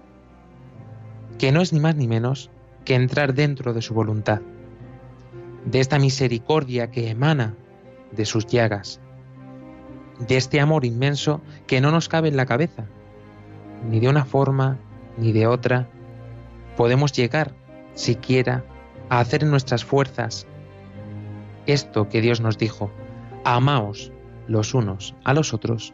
[1.39, 2.51] que no es ni más ni menos
[2.85, 4.41] que entrar dentro de su voluntad,
[5.65, 7.55] de esta misericordia que emana
[8.13, 9.01] de sus llagas,
[10.27, 12.87] de este amor inmenso que no nos cabe en la cabeza,
[13.89, 14.79] ni de una forma
[15.19, 15.89] ni de otra,
[16.77, 17.55] podemos llegar
[17.95, 18.65] siquiera
[19.09, 20.47] a hacer en nuestras fuerzas
[21.67, 22.91] esto que Dios nos dijo,
[23.45, 24.13] amaos
[24.49, 25.93] los unos a los otros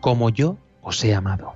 [0.00, 1.54] como yo os he amado.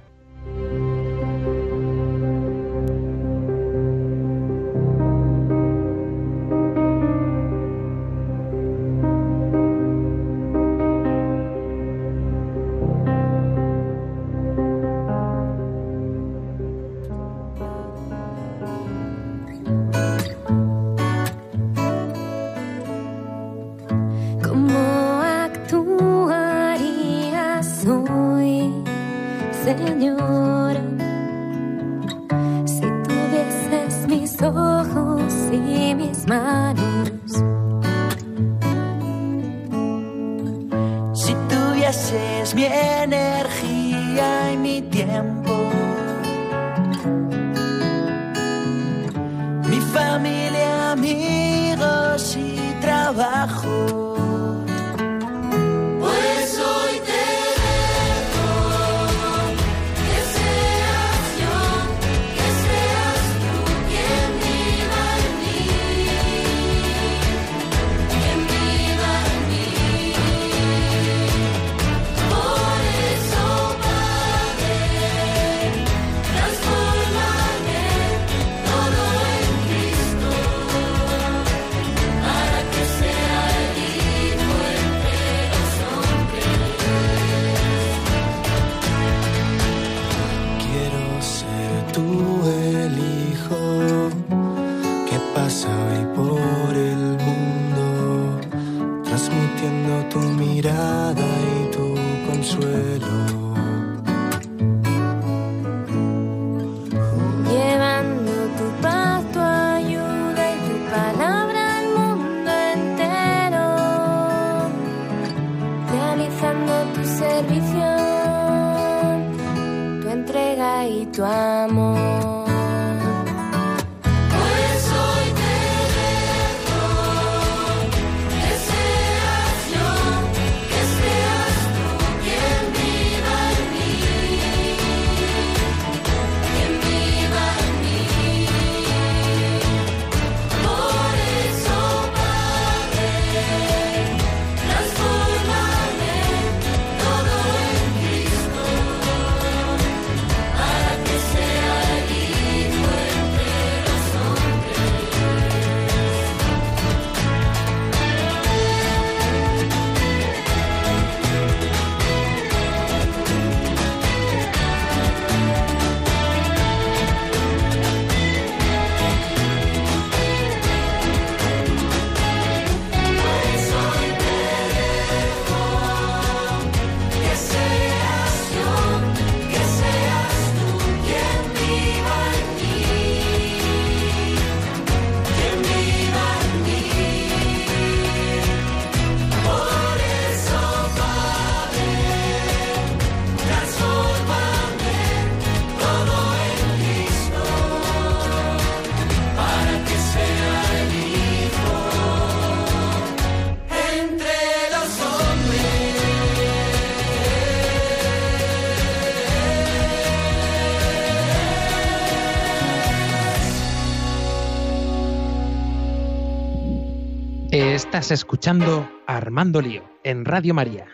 [217.98, 220.87] Estás escuchando Armando Lío en Radio María.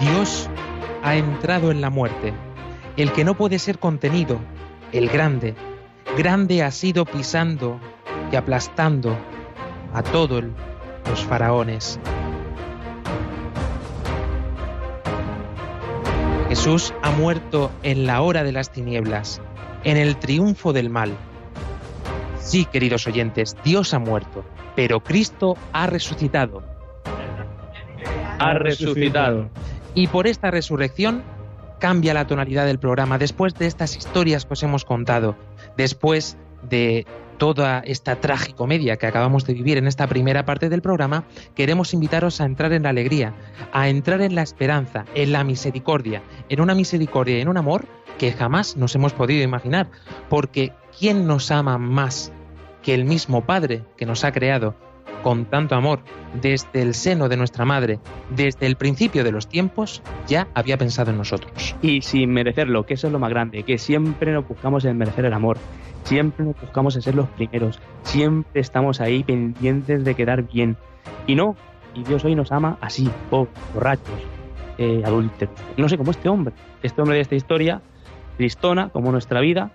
[0.00, 0.50] Dios
[1.02, 2.34] ha entrado en la muerte,
[2.98, 4.38] el que no puede ser contenido,
[4.92, 5.54] el grande.
[6.18, 7.80] Grande ha sido pisando
[8.30, 9.16] y aplastando
[9.92, 10.44] a todos
[11.08, 11.98] los faraones.
[16.48, 19.40] Jesús ha muerto en la hora de las tinieblas,
[19.82, 21.12] en el triunfo del mal.
[22.38, 24.44] Sí, queridos oyentes, Dios ha muerto,
[24.76, 26.62] pero Cristo ha resucitado.
[28.38, 29.48] Ha resucitado.
[29.94, 31.22] Y por esta resurrección
[31.80, 35.36] cambia la tonalidad del programa después de estas historias que os hemos contado,
[35.76, 37.06] después de
[37.38, 42.40] toda esta tragicomedia que acabamos de vivir en esta primera parte del programa, queremos invitaros
[42.40, 43.34] a entrar en la alegría,
[43.72, 47.86] a entrar en la esperanza, en la misericordia, en una misericordia y en un amor
[48.18, 49.90] que jamás nos hemos podido imaginar,
[50.28, 52.32] porque ¿quién nos ama más
[52.82, 54.74] que el mismo Padre que nos ha creado
[55.24, 56.00] con tanto amor
[56.40, 61.10] desde el seno de nuestra madre, desde el principio de los tiempos, ya había pensado
[61.10, 61.74] en nosotros?
[61.80, 65.24] Y sin merecerlo, que eso es lo más grande, que siempre nos buscamos en merecer
[65.24, 65.56] el amor,
[66.04, 70.76] siempre nos buscamos en ser los primeros, siempre estamos ahí pendientes de quedar bien.
[71.26, 71.56] Y no,
[71.94, 74.20] y Dios hoy nos ama así, pobres, borrachos,
[74.76, 75.54] eh, adúlteros.
[75.78, 77.80] No sé, como este hombre, este hombre de esta historia,
[78.36, 79.70] tristona, como nuestra vida,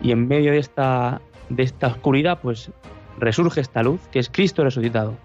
[0.00, 2.70] y en medio de esta, de esta oscuridad, pues
[3.18, 5.16] resurge esta luz, que es Cristo resucitado.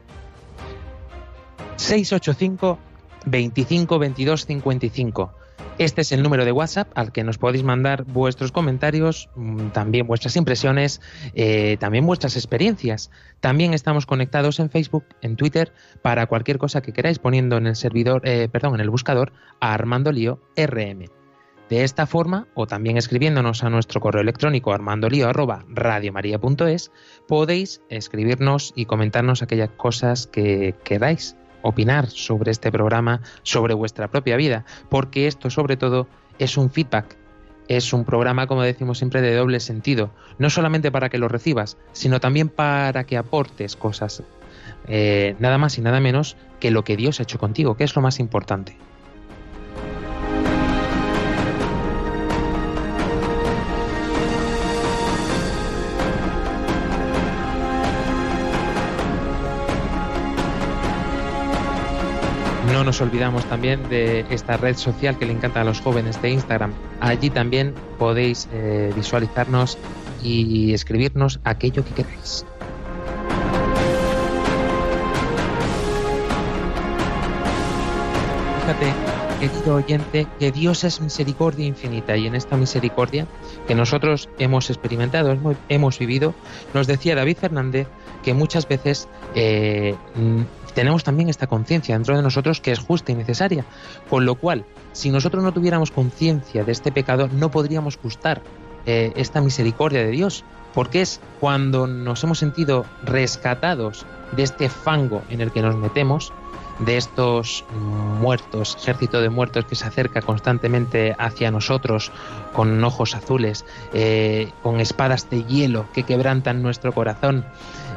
[1.78, 2.80] 685
[3.26, 5.34] 25 22 55.
[5.78, 10.08] Este es el número de WhatsApp al que nos podéis mandar vuestros comentarios, mm, también
[10.08, 11.02] vuestras impresiones,
[11.36, 13.12] eh, también vuestras experiencias.
[13.42, 15.72] También estamos conectados en Facebook, en Twitter,
[16.02, 19.74] para cualquier cosa que queráis poniendo en el servidor, eh, perdón, en el buscador a
[19.74, 21.17] Armando Lío RM.
[21.70, 26.92] De esta forma, o también escribiéndonos a nuestro correo electrónico armandolio@radiomaria.es,
[27.28, 34.38] podéis escribirnos y comentarnos aquellas cosas que queráis opinar sobre este programa, sobre vuestra propia
[34.38, 36.08] vida, porque esto sobre todo
[36.40, 37.18] es un feedback,
[37.68, 41.76] es un programa, como decimos siempre, de doble sentido, no solamente para que lo recibas,
[41.92, 44.24] sino también para que aportes cosas,
[44.88, 47.94] eh, nada más y nada menos que lo que Dios ha hecho contigo, que es
[47.96, 48.78] lo más importante.
[62.72, 66.32] No nos olvidamos también de esta red social que le encanta a los jóvenes de
[66.32, 66.74] Instagram.
[67.00, 69.78] Allí también podéis eh, visualizarnos
[70.22, 72.46] y escribirnos aquello que queráis.
[78.62, 83.28] Fíjate, querido oyente, que Dios es misericordia infinita y en esta misericordia
[83.68, 85.38] que nosotros hemos experimentado,
[85.70, 86.36] hemos- vivido,
[86.74, 87.88] nos decía David Fernández
[88.24, 90.42] que muchas veces eh, mm,
[90.74, 93.66] tenemos también esta conciencia dentro de nosotros que es justa y necesaria.
[94.10, 98.42] Con lo cual, si nosotros no tuviéramos conciencia de este pecado, no podríamos gustar
[98.86, 100.46] eh, esta misericordia de Dios.
[100.74, 106.34] Porque es cuando nos hemos sentido rescatados de este fango en el que nos metemos,
[106.80, 107.66] de estos
[108.22, 112.12] muertos, ejército de muertos que se acerca constantemente hacia nosotros
[112.54, 117.46] con ojos azules, eh, con espadas de hielo que quebrantan nuestro corazón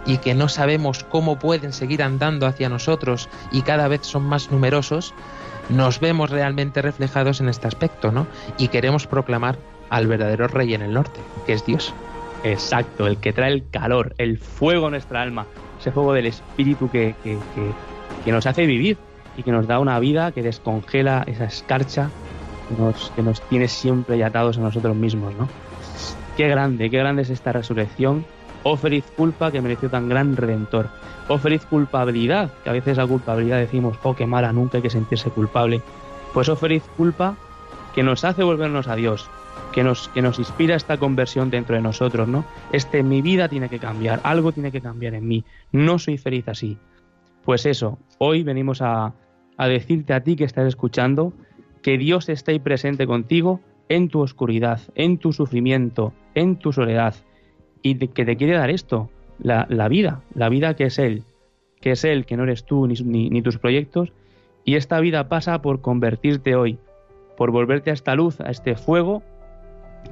[0.06, 4.50] y que no sabemos cómo pueden seguir andando hacia nosotros y cada vez son más
[4.50, 5.14] numerosos,
[5.68, 8.26] nos vemos realmente reflejados en este aspecto, ¿no?
[8.58, 9.58] Y queremos proclamar
[9.88, 11.92] al verdadero rey en el norte, que es Dios.
[12.42, 15.46] Exacto, el que trae el calor, el fuego a nuestra alma,
[15.78, 17.14] ese fuego del espíritu que,
[18.24, 18.98] que nos hace vivir
[19.36, 22.10] y que nos da una vida que descongela esa escarcha
[22.68, 25.48] que nos, que nos tiene siempre atados a nosotros mismos, ¿no?
[26.36, 28.24] Qué grande, qué grande es esta resurrección.
[28.62, 30.88] Oh feliz culpa que mereció tan gran redentor.
[31.28, 34.90] Oh feliz culpabilidad, que a veces la culpabilidad decimos, oh qué mala, nunca hay que
[34.90, 35.82] sentirse culpable.
[36.32, 37.36] Pues oh feliz culpa
[37.94, 39.28] que nos hace volvernos a Dios,
[39.72, 42.44] que nos, que nos inspira esta conversión dentro de nosotros, ¿no?
[42.72, 46.48] Este, mi vida tiene que cambiar, algo tiene que cambiar en mí, no soy feliz
[46.48, 46.78] así.
[47.44, 49.14] Pues eso, hoy venimos a,
[49.58, 51.32] decirte a ti que estás escuchando
[51.82, 57.14] que Dios está ahí presente contigo en tu oscuridad, en tu sufrimiento, en tu soledad,
[57.82, 61.24] y que te quiere dar esto, la, la vida, la vida que es Él,
[61.80, 64.12] que es Él, que no eres tú ni, ni- ni tus proyectos,
[64.64, 66.78] y esta vida pasa por convertirte hoy,
[67.36, 69.22] por volverte a esta luz, a este fuego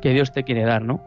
[0.01, 1.03] que Dios te quiere dar, ¿no?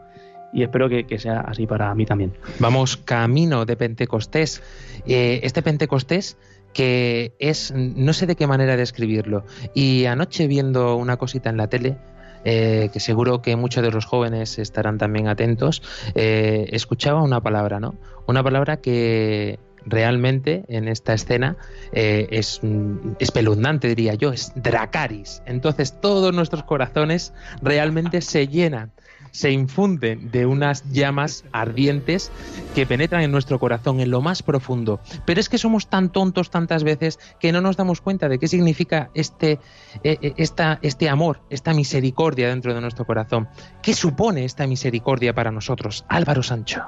[0.52, 2.32] Y espero que, que sea así para mí también.
[2.58, 4.62] Vamos camino de Pentecostés.
[5.06, 6.36] Eh, este Pentecostés
[6.72, 9.44] que es, no sé de qué manera describirlo.
[9.74, 11.98] Y anoche viendo una cosita en la tele,
[12.44, 15.82] eh, que seguro que muchos de los jóvenes estarán también atentos,
[16.14, 17.94] eh, escuchaba una palabra, ¿no?
[18.26, 21.56] Una palabra que realmente en esta escena
[21.92, 25.42] es mm, espeluznante, diría yo, es Dracaris.
[25.44, 28.92] Entonces todos nuestros corazones realmente se llenan
[29.32, 32.30] se infunden de unas llamas ardientes
[32.74, 35.00] que penetran en nuestro corazón, en lo más profundo.
[35.26, 38.46] Pero es que somos tan tontos tantas veces que no nos damos cuenta de qué
[38.46, 39.58] significa este,
[40.04, 43.48] eh, eh, esta, este amor, esta misericordia dentro de nuestro corazón.
[43.82, 46.04] ¿Qué supone esta misericordia para nosotros?
[46.08, 46.84] Álvaro Sancho.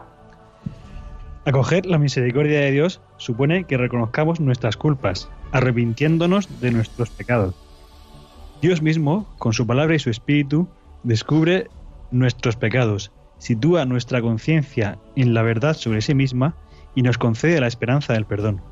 [1.47, 7.55] Acoger la misericordia de Dios supone que reconozcamos nuestras culpas, arrepintiéndonos de nuestros pecados.
[8.62, 10.68] Dios mismo, con su palabra y su espíritu,
[11.03, 11.68] descubre
[12.14, 16.56] nuestros pecados, sitúa nuestra conciencia en la verdad sobre sí misma
[16.94, 18.62] y nos concede la esperanza del perdón.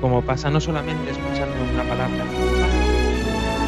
[0.00, 2.24] Como pasa no solamente escuchando una palabra,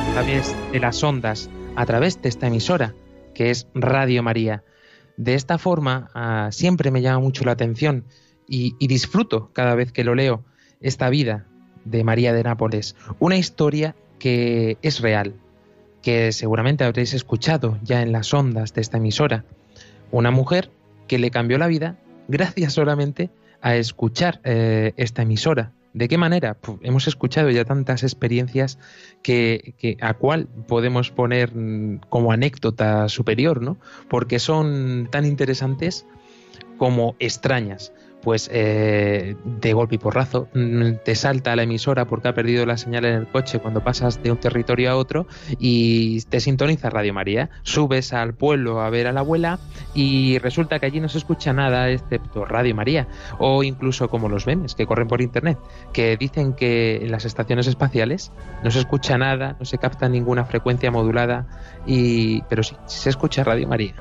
[0.09, 2.95] a través de las ondas, a través de esta emisora,
[3.35, 4.63] que es Radio María.
[5.17, 8.05] De esta forma ah, siempre me llama mucho la atención
[8.49, 10.45] y, y disfruto cada vez que lo leo
[10.81, 11.47] esta vida
[11.85, 15.35] de María de Nápoles, una historia que es real,
[16.03, 19.45] que seguramente habréis escuchado ya en las ondas de esta emisora.
[20.11, 20.71] Una mujer
[21.07, 21.99] que le cambió la vida
[22.29, 25.73] gracias solamente a escuchar eh, esta emisora.
[25.95, 26.55] ¿De qué manera?
[26.55, 28.79] Pues hemos escuchado ya tantas experiencias
[29.23, 33.79] que, que, a cuál podemos poner mm, como anécdota superior, ¿no?
[34.09, 36.05] Porque son tan interesantes
[36.79, 37.93] como extrañas
[38.25, 42.79] pues eh, de golpe y porrazo mm, te salta la emisora porque ha perdido la
[42.79, 45.27] señal en el coche cuando pasas de un territorio a otro
[45.59, 47.51] y te sintoniza Radio María.
[47.63, 49.59] Subes al pueblo a ver a la abuela
[49.95, 53.07] y resulta que allí no se escucha nada excepto Radio María
[53.39, 55.59] o incluso como los memes que corren por internet
[55.93, 60.47] que dicen que en las estaciones espaciales no se escucha nada, no se capta ninguna
[60.47, 61.47] frecuencia modulada
[61.87, 63.95] y pero sí se escucha Radio María.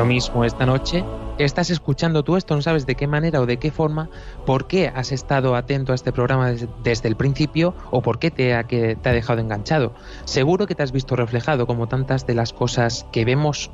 [0.00, 1.04] Lo mismo esta noche,
[1.36, 4.08] estás escuchando tú esto, no sabes de qué manera o de qué forma,
[4.46, 8.54] por qué has estado atento a este programa desde, el principio o por qué te
[8.54, 9.92] ha, que te ha dejado enganchado.
[10.24, 13.70] Seguro que te has visto reflejado como tantas de las cosas que vemos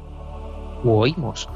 [0.83, 1.49] u oímos,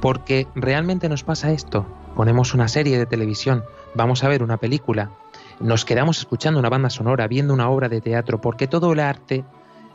[0.00, 1.86] porque realmente nos pasa esto.
[2.16, 3.62] Ponemos una serie de televisión,
[3.94, 5.12] vamos a ver una película,
[5.60, 9.44] nos quedamos escuchando una banda sonora, viendo una obra de teatro, porque todo el arte,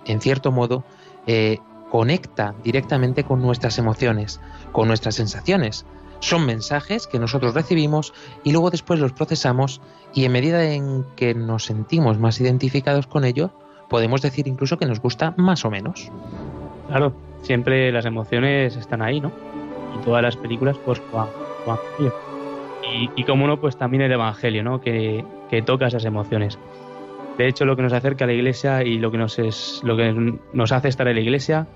[0.06, 0.86] en cierto modo,
[1.28, 1.58] eh,
[1.92, 4.39] conecta directamente con nuestras emociones,
[4.72, 5.86] con nuestras sensaciones.
[6.22, 8.14] Son mensajes que nosotros recibimos
[8.44, 9.82] y luego después los procesamos
[10.14, 13.52] y en medida en que nos sentimos más identificados con ello,
[13.89, 16.10] podemos decir incluso que nos gusta más o menos.
[16.88, 19.34] Claro, siempre las emociones están ahí, ¿no?
[20.00, 21.02] Y todas las películas, pues,
[22.89, 24.80] y, y como no, pues también el Evangelio, ¿no?
[24.80, 25.26] Que
[25.66, 26.58] toca esas emociones.
[27.38, 29.96] De hecho, lo que nos acerca a la iglesia y lo que nos, es, lo
[29.98, 31.68] que nos hace estar en la iglesia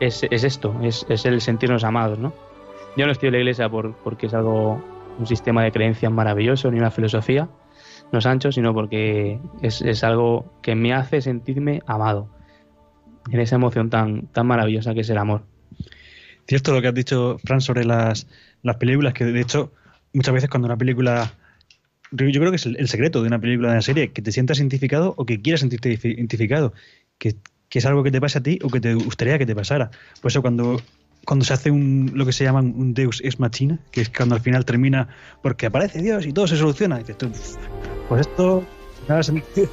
[0.00, 2.32] es, es esto, es, el sentirnos amados, ¿no?
[2.96, 4.82] Yo no estoy en la iglesia por, porque es algo,
[5.18, 7.48] un sistema de creencias maravilloso, ni una filosofía,
[8.12, 12.28] no Sancho, sino porque es, es algo que me hace sentirme amado,
[13.30, 15.42] en esa emoción tan, tan maravillosa que es el amor.
[16.46, 18.28] Cierto lo que has dicho, Fran, sobre las,
[18.62, 19.72] las películas, que de hecho
[20.12, 21.32] muchas veces cuando una película
[22.10, 24.58] yo creo que es el, secreto de una película, de una serie, que te sientas
[24.58, 26.72] identificado o que quieras sentirte identificado,
[27.18, 27.36] que,
[27.68, 29.90] que, es algo que te pase a ti o que te gustaría que te pasara.
[30.20, 30.80] Por eso cuando,
[31.24, 34.34] cuando se hace un, lo que se llama un Deus ex machina, que es cuando
[34.34, 35.08] al final termina
[35.42, 37.30] porque aparece Dios y todo se soluciona, dices tú,
[38.08, 38.64] pues esto
[39.08, 39.68] nada sentido.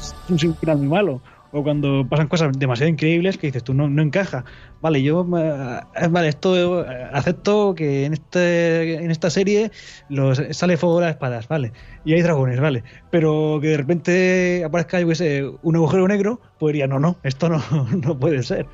[0.34, 1.22] es un final muy malo
[1.52, 4.44] o cuando pasan cosas demasiado increíbles que dices tú no, no encaja.
[4.80, 9.70] Vale, yo eh, vale, esto eh, acepto que en este en esta serie
[10.08, 11.72] los, sale fuego de las espadas, vale,
[12.04, 16.40] y hay dragones, vale, pero que de repente aparezca yo qué sé, un agujero negro,
[16.58, 17.62] pues diría, no, no, esto no,
[18.02, 18.66] no puede ser.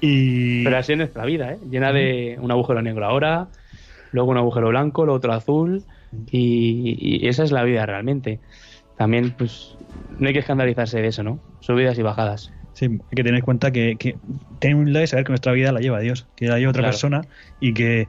[0.00, 0.64] Y...
[0.64, 1.58] Pero así es nuestra vida, ¿eh?
[1.70, 3.48] llena de un agujero negro ahora,
[4.10, 5.84] luego un agujero blanco, luego otro azul,
[6.30, 8.40] y, y esa es la vida realmente
[9.00, 9.78] también pues
[10.18, 11.40] no hay que escandalizarse de eso, ¿no?
[11.60, 12.50] Subidas y bajadas.
[12.74, 14.18] Sí, hay que tener en cuenta que, que
[14.58, 16.82] tener un lado y saber que nuestra vida la lleva Dios, que la lleva otra
[16.82, 16.92] Claro.
[16.92, 17.22] persona
[17.60, 18.08] y que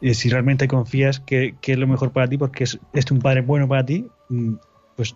[0.00, 3.20] eh, si realmente confías que, que es lo mejor para ti porque es, es un
[3.20, 4.54] padre bueno para ti, mm,
[4.96, 5.14] pues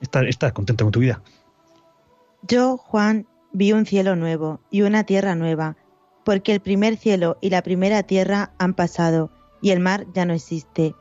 [0.00, 1.22] estás, estás contento con tu vida.
[2.42, 5.76] Yo, Juan, vi un cielo nuevo y una tierra nueva,
[6.24, 9.30] porque el primer cielo y la primera tierra han pasado,
[9.62, 10.92] y el mar ya no existe.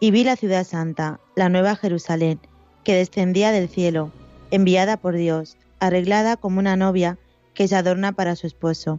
[0.00, 2.40] Y vi la ciudad santa, la nueva Jerusalén,
[2.88, 4.12] que descendía del cielo,
[4.50, 7.18] enviada por Dios, arreglada como una novia
[7.52, 8.98] que se adorna para su esposo.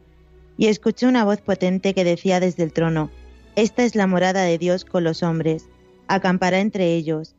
[0.59, 3.09] Y escuché una voz potente que decía desde el trono,
[3.55, 5.69] Esta es la morada de Dios con los hombres,
[6.07, 7.33] acampará entre ellos.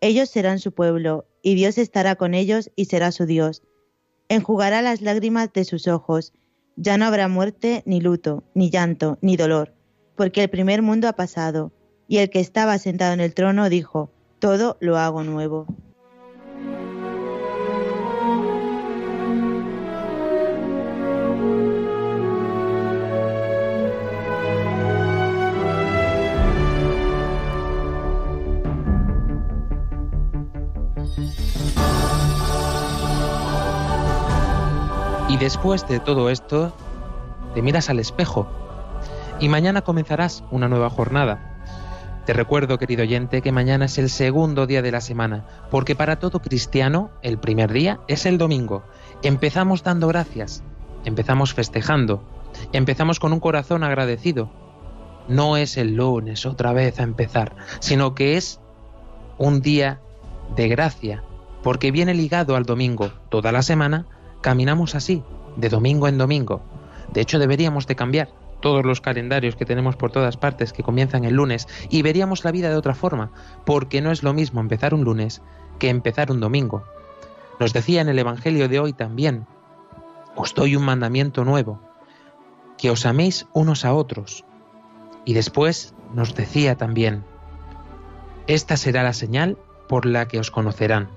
[0.00, 3.62] Ellos serán su pueblo, y Dios estará con ellos y será su Dios
[4.28, 6.32] enjugará las lágrimas de sus ojos.
[6.76, 9.74] Ya no habrá muerte, ni luto, ni llanto, ni dolor,
[10.14, 11.72] porque el primer mundo ha pasado.
[12.08, 15.66] Y el que estaba sentado en el trono dijo, todo lo hago nuevo.
[35.28, 36.72] Y después de todo esto,
[37.54, 38.46] te miras al espejo
[39.40, 41.56] y mañana comenzarás una nueva jornada.
[42.26, 46.20] Te recuerdo, querido oyente, que mañana es el segundo día de la semana, porque para
[46.20, 48.84] todo cristiano el primer día es el domingo.
[49.22, 50.62] Empezamos dando gracias,
[51.04, 52.22] empezamos festejando,
[52.72, 54.50] empezamos con un corazón agradecido.
[55.28, 58.60] No es el lunes otra vez a empezar, sino que es
[59.38, 60.00] un día
[60.54, 61.24] de gracia,
[61.62, 63.10] porque viene ligado al domingo.
[63.28, 64.06] Toda la semana
[64.46, 65.24] caminamos así,
[65.56, 66.62] de domingo en domingo.
[67.12, 68.28] De hecho, deberíamos de cambiar
[68.60, 72.52] todos los calendarios que tenemos por todas partes que comienzan el lunes y veríamos la
[72.52, 73.32] vida de otra forma,
[73.64, 75.42] porque no es lo mismo empezar un lunes
[75.80, 76.84] que empezar un domingo.
[77.58, 79.48] Nos decía en el Evangelio de hoy también,
[80.36, 81.80] os doy un mandamiento nuevo,
[82.78, 84.44] que os améis unos a otros.
[85.24, 87.24] Y después nos decía también,
[88.46, 91.08] esta será la señal por la que os conocerán.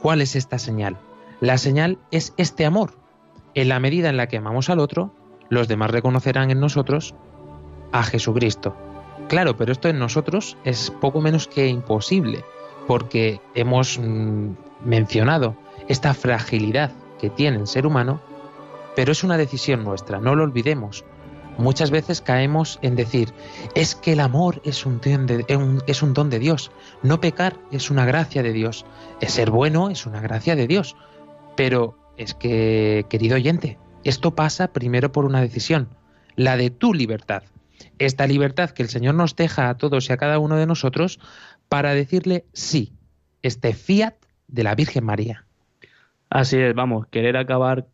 [0.00, 0.98] ¿Cuál es esta señal?
[1.40, 2.92] La señal es este amor.
[3.54, 5.14] En la medida en la que amamos al otro,
[5.48, 7.14] los demás reconocerán en nosotros
[7.92, 8.76] a Jesucristo.
[9.28, 12.44] Claro, pero esto en nosotros es poco menos que imposible,
[12.86, 14.50] porque hemos mm,
[14.84, 15.56] mencionado
[15.88, 18.20] esta fragilidad que tiene el ser humano,
[18.94, 21.04] pero es una decisión nuestra, no lo olvidemos.
[21.58, 23.32] Muchas veces caemos en decir,
[23.74, 25.00] es que el amor es un,
[25.86, 26.70] es un don de Dios,
[27.02, 28.84] no pecar es una gracia de Dios,
[29.20, 30.96] es ser bueno es una gracia de Dios,
[31.56, 35.88] pero es que, querido oyente, esto pasa primero por una decisión,
[36.36, 37.42] la de tu libertad.
[37.98, 41.20] Esta libertad que el Señor nos deja a todos y a cada uno de nosotros
[41.68, 42.94] para decirle sí,
[43.42, 44.14] este fiat
[44.48, 45.46] de la Virgen María.
[46.28, 47.86] Así es, vamos, querer acabar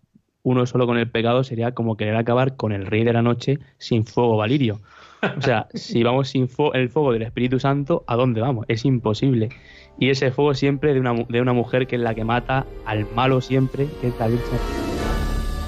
[0.43, 3.59] uno solo con el pecado sería como querer acabar con el Rey de la Noche
[3.79, 4.81] sin fuego valirio.
[5.39, 8.67] O sea, si vamos sin el fuego del Espíritu Santo, ¿a dónde vamos?
[8.69, 9.49] Es imposible.
[9.99, 13.07] Y ese fuego siempre de una, de una mujer que es la que mata al
[13.15, 14.59] malo siempre, que es la Virgen.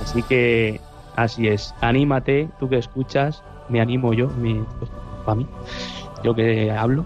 [0.02, 0.80] Así que,
[1.16, 1.74] así es.
[1.80, 4.62] Anímate, tú que escuchas, me animo yo, mi,
[5.24, 5.46] para mí,
[6.24, 7.04] yo que hablo,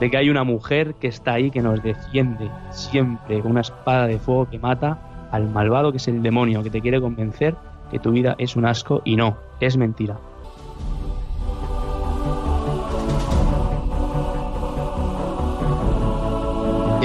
[0.00, 4.06] de que hay una mujer que está ahí, que nos defiende siempre con una espada
[4.06, 7.54] de fuego que mata al malvado que es el demonio, que te quiere convencer
[7.90, 10.18] que tu vida es un asco y no, es mentira.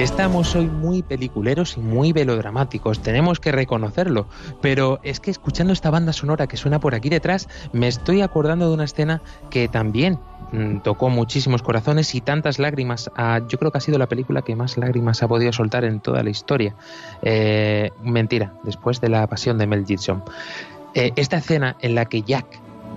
[0.02, 4.26] Estamos hoy muy peliculeros y muy velodramáticos, tenemos que reconocerlo,
[4.60, 8.68] pero es que escuchando esta banda sonora que suena por aquí detrás, me estoy acordando
[8.68, 9.22] de una escena
[9.52, 10.18] que también
[10.54, 13.12] mm, tocó muchísimos corazones y tantas lágrimas.
[13.48, 16.24] yo creo que ha sido la película que más lágrimas ha podido soltar en toda
[16.24, 16.76] la historia.
[17.22, 20.24] Eh, mentira, después de la pasión de Mel Gibson.
[20.96, 22.48] Eh, esta escena en la que Jack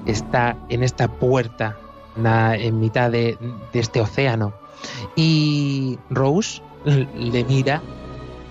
[0.06, 1.76] está en esta puerta
[2.16, 3.36] en mitad de
[3.74, 4.54] este océano
[5.16, 7.82] y Rose le mira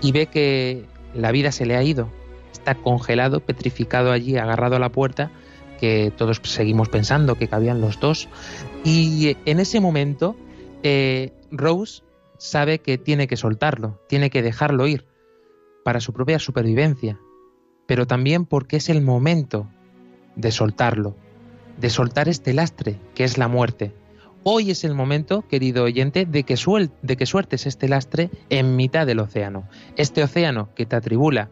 [0.00, 2.08] y ve que la vida se le ha ido.
[2.52, 5.30] Está congelado, petrificado allí, agarrado a la puerta,
[5.78, 8.28] que todos seguimos pensando que cabían los dos.
[8.84, 10.36] Y en ese momento,
[10.82, 12.02] eh, Rose
[12.38, 15.06] sabe que tiene que soltarlo, tiene que dejarlo ir
[15.84, 17.18] para su propia supervivencia,
[17.86, 19.68] pero también porque es el momento
[20.36, 21.16] de soltarlo,
[21.78, 23.92] de soltar este lastre que es la muerte.
[24.46, 28.76] Hoy es el momento, querido oyente, de que, suel de que suertes este lastre en
[28.76, 29.66] mitad del océano.
[29.96, 31.48] Este océano que te atribula,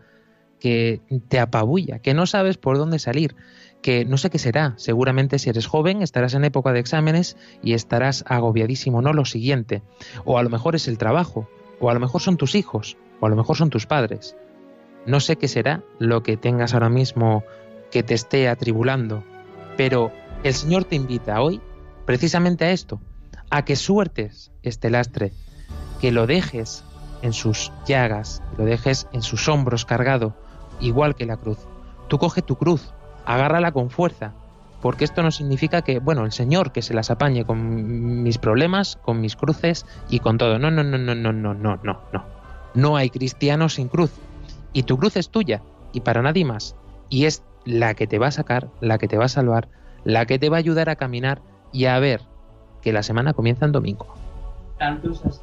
[0.60, 3.34] que te apabulla, que no sabes por dónde salir,
[3.80, 4.74] que no sé qué será.
[4.76, 9.82] Seguramente si eres joven estarás en época de exámenes y estarás agobiadísimo, no lo siguiente.
[10.26, 11.48] O a lo mejor es el trabajo,
[11.80, 14.36] o a lo mejor son tus hijos, o a lo mejor son tus padres.
[15.06, 17.42] No sé qué será lo que tengas ahora mismo
[17.90, 19.24] que te esté atribulando,
[19.78, 20.12] pero
[20.44, 21.62] el Señor te invita hoy
[22.04, 23.00] precisamente a esto,
[23.50, 25.32] a que suertes este lastre,
[26.00, 26.84] que lo dejes
[27.22, 30.34] en sus llagas, que lo dejes en sus hombros cargado,
[30.80, 31.58] igual que la cruz.
[32.08, 32.92] Tú coge tu cruz,
[33.24, 34.32] agárrala con fuerza,
[34.82, 38.98] porque esto no significa que, bueno, el Señor que se las apañe con mis problemas,
[39.02, 40.58] con mis cruces y con todo.
[40.58, 42.24] No, no, no, no, no, no, no, no, no.
[42.74, 44.10] No hay cristianos sin cruz.
[44.72, 46.74] Y tu cruz es tuya y para nadie más.
[47.08, 49.68] Y es la que te va a sacar, la que te va a salvar,
[50.04, 51.42] la que te va a ayudar a caminar
[51.72, 52.20] y a ver
[52.82, 54.06] que la semana comienza en domingo.
[54.78, 55.40] Tanto es así,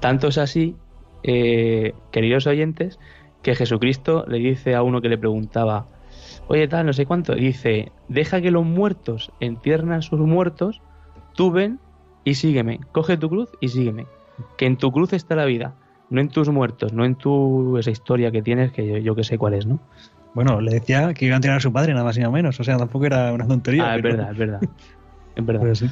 [0.00, 0.76] Tanto es así
[1.22, 2.98] eh, queridos oyentes,
[3.42, 5.86] que Jesucristo le dice a uno que le preguntaba,
[6.48, 10.80] oye tal, no sé cuánto, dice, deja que los muertos entierren a sus muertos,
[11.34, 11.78] tú ven
[12.24, 14.06] y sígueme, coge tu cruz y sígueme,
[14.56, 15.74] que en tu cruz está la vida,
[16.10, 19.24] no en tus muertos, no en tu esa historia que tienes, que yo, yo que
[19.24, 19.80] sé cuál es, ¿no?
[20.34, 22.58] Bueno, le decía que iba a entrenar a su padre, nada más y nada menos.
[22.60, 23.90] O sea, tampoco era una tontería.
[23.92, 24.60] Ah, es pero- verdad, es verdad.
[25.36, 25.60] Es verdad.
[25.62, 25.90] pero sí.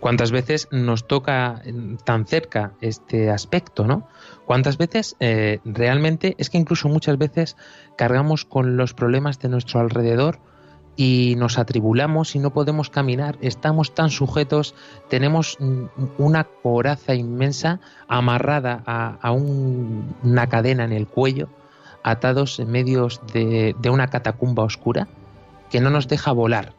[0.00, 1.72] ¿Cuántas veces nos toca eh,
[2.04, 4.06] tan cerca este aspecto, no?
[4.44, 7.56] ¿Cuántas veces eh, realmente es que incluso muchas veces
[7.96, 10.38] cargamos con los problemas de nuestro alrededor
[10.96, 14.74] y nos atribulamos y no podemos caminar, estamos tan sujetos,
[15.08, 15.84] tenemos mm,
[16.18, 21.48] una coraza inmensa amarrada a, a un- una cadena en el cuello,
[22.04, 25.08] atados en medio de, de una catacumba oscura
[25.70, 26.72] que no nos deja volar,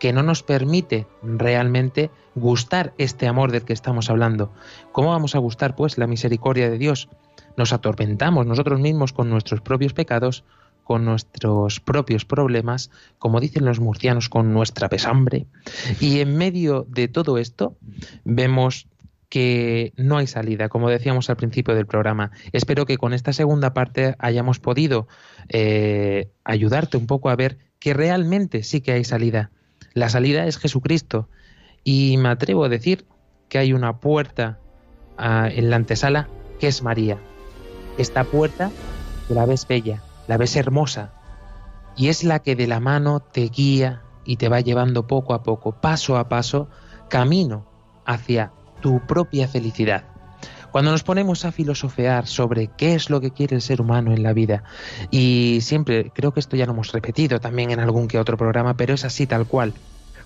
[0.00, 4.50] que no nos permite realmente gustar este amor del que estamos hablando.
[4.90, 7.08] ¿Cómo vamos a gustar, pues, la misericordia de Dios?
[7.56, 10.44] Nos atormentamos nosotros mismos con nuestros propios pecados,
[10.82, 15.46] con nuestros propios problemas, como dicen los murcianos, con nuestra pesambre.
[16.00, 17.76] Y en medio de todo esto
[18.24, 18.86] vemos
[19.34, 22.30] que no hay salida, como decíamos al principio del programa.
[22.52, 25.08] Espero que con esta segunda parte hayamos podido
[25.48, 29.50] eh, ayudarte un poco a ver que realmente sí que hay salida.
[29.92, 31.28] La salida es Jesucristo.
[31.82, 33.06] Y me atrevo a decir
[33.48, 34.60] que hay una puerta
[35.18, 36.28] ah, en la antesala
[36.60, 37.18] que es María.
[37.98, 38.70] Esta puerta
[39.28, 41.12] la ves bella, la ves hermosa,
[41.96, 45.42] y es la que de la mano te guía y te va llevando poco a
[45.42, 46.68] poco, paso a paso,
[47.08, 47.66] camino
[48.06, 48.52] hacia
[48.84, 50.04] tu propia felicidad.
[50.70, 54.22] Cuando nos ponemos a filosofear sobre qué es lo que quiere el ser humano en
[54.22, 54.62] la vida,
[55.10, 58.76] y siempre, creo que esto ya lo hemos repetido también en algún que otro programa,
[58.76, 59.72] pero es así tal cual,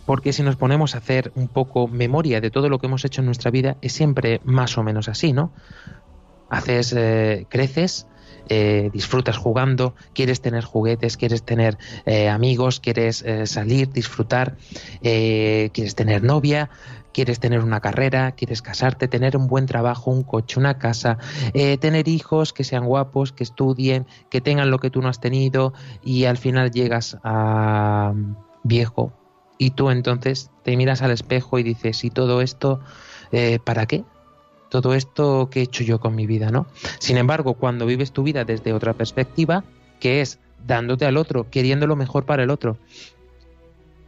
[0.07, 3.21] porque si nos ponemos a hacer un poco memoria de todo lo que hemos hecho
[3.21, 5.53] en nuestra vida, es siempre más o menos así, ¿no?
[6.51, 8.09] Haces, eh, creces,
[8.49, 14.57] eh, disfrutas jugando, quieres tener juguetes, quieres tener eh, amigos, quieres salir, disfrutar,
[15.01, 16.71] quieres tener novia,
[17.13, 21.19] quieres tener una carrera, quieres casarte, tener un buen trabajo, un coche, una casa,
[21.55, 25.21] eh, tener hijos que sean guapos, que estudien, que tengan lo que tú no has
[25.21, 28.13] tenido y al final llegas a
[28.63, 29.13] viejo
[29.59, 32.81] y tú entonces te miras al espejo y dices, ¿y todo esto
[33.33, 34.05] eh, para qué?
[34.71, 36.67] Todo esto que he hecho yo con mi vida, ¿no?
[36.99, 39.65] Sin embargo, cuando vives tu vida desde otra perspectiva,
[39.99, 42.79] que es dándote al otro, queriendo lo mejor para el otro,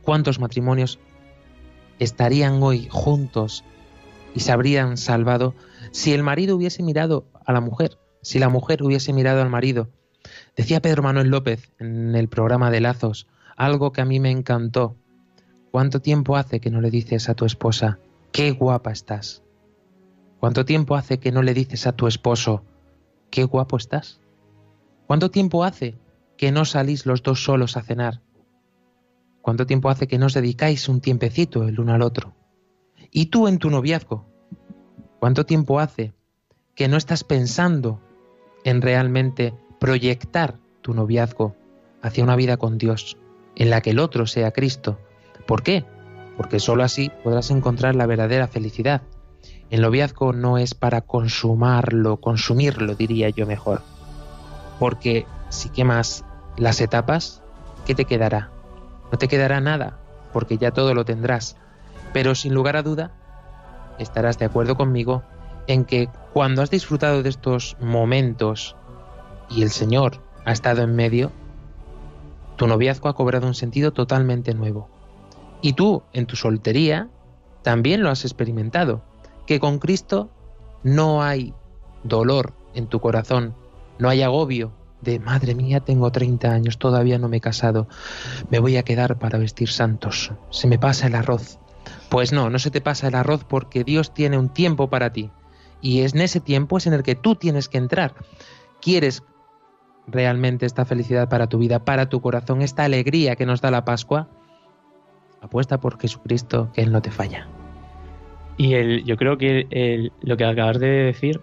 [0.03, 0.99] ¿cuántos matrimonios
[2.01, 3.65] estarían hoy juntos
[4.35, 5.55] y se habrían salvado
[5.93, 9.89] si el marido hubiese mirado a la mujer, si la mujer hubiese mirado al marido?
[10.57, 14.97] Decía Pedro Manuel López en el programa de Lazos algo que a mí me encantó.
[15.71, 17.99] ¿Cuánto tiempo hace que no le dices a tu esposa,
[18.33, 19.43] qué guapa estás?
[20.41, 22.65] ¿Cuánto tiempo hace que no le dices a tu esposo,
[23.31, 24.21] qué guapo estás?
[25.07, 25.99] ¿Cuánto tiempo hace
[26.39, 28.23] que no salís los dos solos a cenar?
[29.43, 32.35] ¿Cuánto tiempo hace que no os dedicáis un tiempecito el uno al otro?
[33.11, 34.27] ¿Y tú en tu noviazgo?
[35.19, 36.13] ¿Cuánto tiempo hace
[36.75, 38.01] que no estás pensando
[38.65, 41.57] en realmente proyectar tu noviazgo
[42.03, 43.17] hacia una vida con Dios,
[43.57, 44.99] en la que el otro sea Cristo?
[45.47, 45.85] ¿Por qué?
[46.37, 49.03] Porque sólo así podrás encontrar la verdadera felicidad.
[49.71, 53.83] El noviazgo no es para consumarlo, consumirlo, diría yo mejor.
[54.79, 56.25] Porque si quemas
[56.57, 57.43] las etapas,
[57.87, 58.51] ¿qué te quedará?
[59.13, 59.99] No te quedará nada,
[60.33, 61.57] porque ya todo lo tendrás.
[62.13, 63.13] Pero sin lugar a duda,
[63.99, 65.23] estarás de acuerdo conmigo
[65.67, 68.77] en que cuando has disfrutado de estos momentos
[69.49, 71.31] y el Señor ha estado en medio,
[72.57, 74.89] tu noviazgo ha cobrado un sentido totalmente nuevo.
[75.63, 77.09] Y tú, en tu soltería,
[77.63, 79.03] también lo has experimentado,
[79.47, 80.31] que con Cristo
[80.83, 81.55] no hay
[82.05, 83.55] dolor en tu corazón,
[83.99, 87.89] no hay agobio de, madre mía, tengo 30 años, todavía no me he casado,
[88.51, 91.59] me voy a quedar para vestir santos, se me pasa el arroz.
[92.09, 95.31] Pues no, no se te pasa el arroz porque Dios tiene un tiempo para ti.
[95.81, 98.15] Y es en ese tiempo es en el que tú tienes que entrar.
[98.83, 99.23] ¿Quieres
[100.07, 103.85] realmente esta felicidad para tu vida, para tu corazón, esta alegría que nos da la
[103.85, 104.29] Pascua?
[105.41, 107.49] Apuesta por Jesucristo, que Él no te falla.
[108.59, 111.41] Y el, yo creo que el- lo que acabas de decir,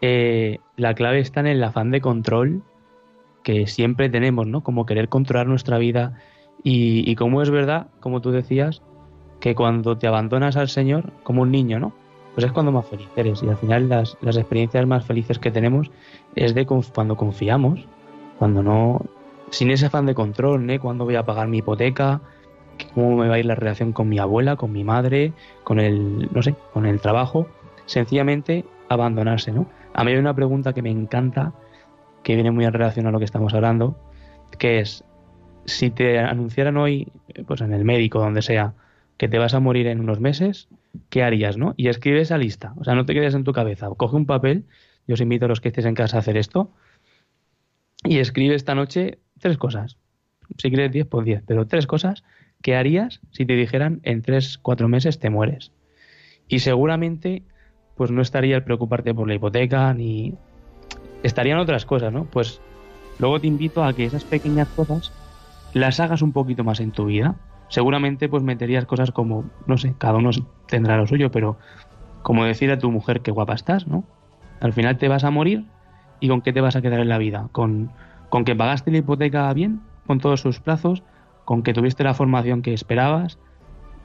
[0.00, 2.62] eh, la clave está en el afán de control
[3.42, 4.62] que siempre tenemos, ¿no?
[4.62, 6.18] Como querer controlar nuestra vida.
[6.62, 8.82] Y, y como es verdad, como tú decías,
[9.40, 11.92] que cuando te abandonas al Señor, como un niño, ¿no?
[12.34, 13.42] Pues es cuando más feliz eres.
[13.42, 15.90] Y al final las, experiencias más felices que tenemos
[16.34, 17.86] es de cuando confiamos,
[18.38, 19.00] cuando no...
[19.50, 20.78] Sin ese afán de control, ¿eh?
[20.80, 22.22] Cuando voy a pagar mi hipoteca,
[22.94, 26.28] cómo me va a ir la relación con mi abuela, con mi madre, con el,
[26.32, 27.46] no sé, con el trabajo,
[27.86, 29.66] sencillamente abandonarse, ¿no?
[29.94, 31.54] A mí hay una pregunta que me encanta,
[32.22, 33.98] que viene muy en relación a lo que estamos hablando,
[34.58, 35.04] que es,
[35.64, 37.10] si te anunciaran hoy,
[37.46, 38.74] pues en el médico, donde sea,
[39.16, 40.68] que te vas a morir en unos meses,
[41.08, 41.74] ¿qué harías, no?
[41.76, 44.64] Y escribe esa lista, o sea, no te quedes en tu cabeza, coge un papel,
[45.06, 46.72] yo os invito a los que estéis en casa a hacer esto,
[48.02, 49.96] y escribe esta noche tres cosas.
[50.58, 52.22] Si quieres 10, pues 10, pero tres cosas
[52.64, 55.70] ¿qué harías si te dijeran en tres, cuatro meses te mueres?
[56.48, 57.42] Y seguramente,
[57.96, 60.34] pues no estaría el preocuparte por la hipoteca, ni
[61.22, 62.24] estarían otras cosas, ¿no?
[62.24, 62.60] Pues
[63.18, 65.12] luego te invito a que esas pequeñas cosas
[65.72, 67.36] las hagas un poquito más en tu vida.
[67.68, 70.30] Seguramente, pues meterías cosas como, no sé, cada uno
[70.66, 71.56] tendrá lo suyo, pero
[72.22, 74.04] como decir a tu mujer qué guapa estás, ¿no?
[74.60, 75.64] Al final te vas a morir
[76.20, 77.48] y con qué te vas a quedar en la vida?
[77.52, 77.90] ¿Con,
[78.28, 81.02] con que pagaste la hipoteca bien, con todos sus plazos?
[81.44, 83.38] con que tuviste la formación que esperabas,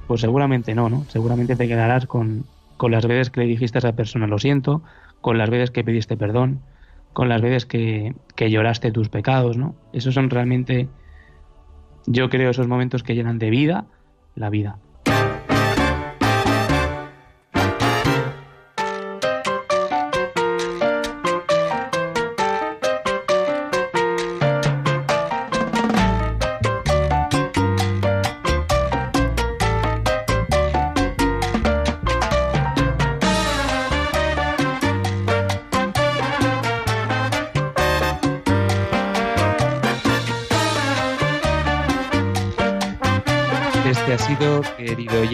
[0.07, 1.05] pues seguramente no, ¿no?
[1.09, 2.45] Seguramente te quedarás con,
[2.79, 4.81] con las veces que le dijiste a esa persona lo siento,
[5.19, 6.61] con las veces que pediste perdón,
[7.11, 9.75] con las veces que, que lloraste tus pecados, ¿no?
[9.91, 10.87] Esos son realmente,
[12.07, 13.85] yo creo, esos momentos que llenan de vida
[14.35, 14.79] la vida.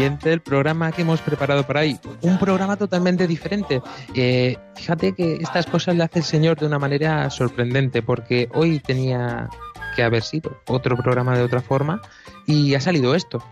[0.05, 1.99] Oyente, el programa que hemos preparado para hoy.
[2.21, 3.81] Un programa totalmente diferente.
[4.13, 8.79] Eh, fíjate que estas cosas le hace el Señor de una manera sorprendente, porque hoy
[8.79, 9.49] tenía
[9.95, 12.01] que haber sido otro programa de otra forma
[12.45, 13.43] y ha salido esto.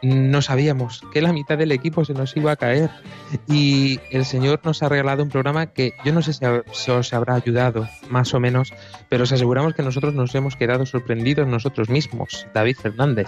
[0.00, 2.88] No sabíamos que la mitad del equipo se nos iba a caer
[3.48, 6.92] y el Señor nos ha regalado un programa que yo no sé si, a- si
[6.92, 8.72] os habrá ayudado, más o menos,
[9.08, 12.46] pero os aseguramos que nosotros nos hemos quedado sorprendidos nosotros mismos.
[12.54, 13.26] David Fernández.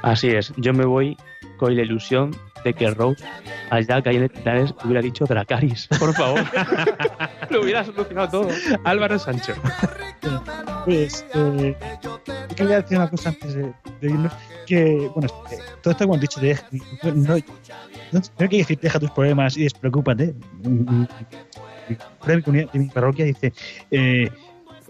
[0.00, 1.16] Así es, yo me voy
[1.60, 2.34] con la ilusión
[2.64, 3.22] de que Rose,
[3.70, 6.40] allá que hay en Titanes, hubiera dicho Dracaris, por favor.
[7.50, 8.48] Lo hubiera solucionado todo.
[8.84, 9.52] Álvaro Sancho.
[10.84, 11.76] Pues, eh,
[12.56, 13.62] quería decir una cosa antes de,
[14.00, 14.32] de irnos,
[14.66, 16.58] que, bueno, eh, todo esto que hemos dicho de
[17.02, 17.34] no, no,
[18.12, 20.34] no hay que decir deja tus problemas y despreocúpate.
[20.62, 21.04] Mm,
[21.88, 23.52] Mi padre de mi comunidad- de mi parroquia dice,
[23.90, 24.30] eh,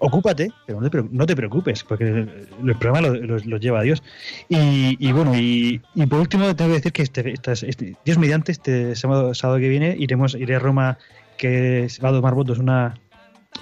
[0.01, 2.27] ocúpate, pero no te, preocupes, porque
[2.63, 4.03] los problemas los, los- los lleva Dios.
[4.49, 8.19] Y, y bueno, y, y por último tengo que decir que este, estas- este- Dios
[8.19, 10.99] mediante, este sábado, sábado que viene, iremos, iré a Roma,
[11.37, 12.95] que va a tomar votos una,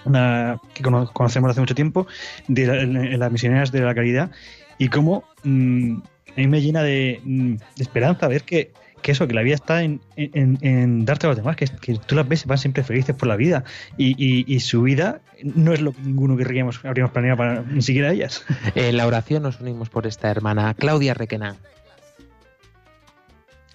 [0.04, 2.06] una que cono- conocemos hace mucho tiempo,
[2.46, 4.30] de la- las misioneras de la caridad,
[4.78, 8.72] y cómo mm, a mí me llena de, mm, de esperanza ver que,
[9.02, 11.94] que eso, que la vida está en, en- en darte a los demás, que, que
[11.98, 13.64] tú las ves y van siempre felices por la vida,
[13.96, 17.82] y, y- y su vida no es lo que ninguno querríamos, habríamos planeado para ni
[17.82, 18.44] siquiera ellas.
[18.74, 21.56] En la oración nos unimos por esta hermana, Claudia Requena.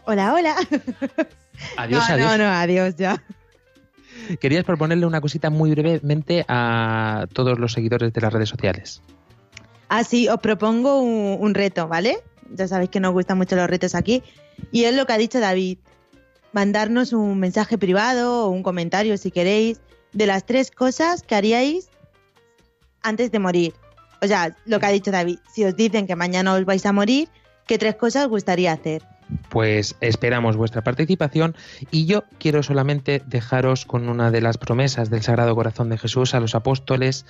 [0.06, 0.56] Hola, hola.
[1.78, 2.32] Adiós, no, adiós.
[2.32, 3.24] no, no, adiós ya.
[4.40, 9.02] Querías proponerle una cosita muy brevemente a todos los seguidores de las redes sociales.
[9.90, 12.18] Ah, sí, os propongo un, un reto, ¿vale?
[12.54, 14.24] Ya sabéis que nos gustan mucho los retos aquí.
[14.72, 15.78] Y es lo que ha dicho David.
[16.52, 19.82] Mandarnos un mensaje privado o un comentario, si queréis,
[20.12, 21.90] de las tres cosas que haríais
[23.02, 23.74] antes de morir.
[24.22, 25.40] O sea, lo que ha dicho David.
[25.54, 27.28] Si os dicen que mañana os vais a morir,
[27.68, 29.04] ¿qué tres cosas os gustaría hacer?
[29.50, 31.56] Pues esperamos vuestra participación
[31.92, 36.34] y yo quiero solamente dejaros con una de las promesas del Sagrado Corazón de Jesús
[36.34, 37.26] a los apóstoles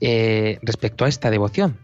[0.00, 1.78] eh, respecto a esta devoción.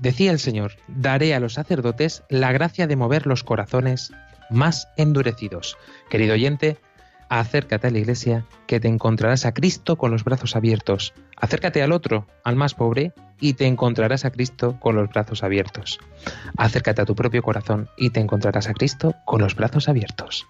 [0.00, 4.12] Decía el Señor, daré a los sacerdotes la gracia de mover los corazones
[4.50, 5.76] más endurecidos.
[6.08, 6.78] Querido oyente,
[7.28, 11.14] acércate a la iglesia que te encontrarás a Cristo con los brazos abiertos.
[11.36, 15.98] Acércate al otro, al más pobre, y te encontrarás a Cristo con los brazos abiertos.
[16.56, 20.46] Acércate a tu propio corazón y te encontrarás a Cristo con los brazos abiertos.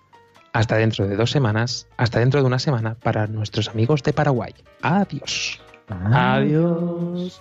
[0.53, 4.55] Hasta dentro de dos semanas, hasta dentro de una semana para nuestros amigos de Paraguay.
[4.83, 5.61] Adiós.
[5.89, 7.41] Adiós.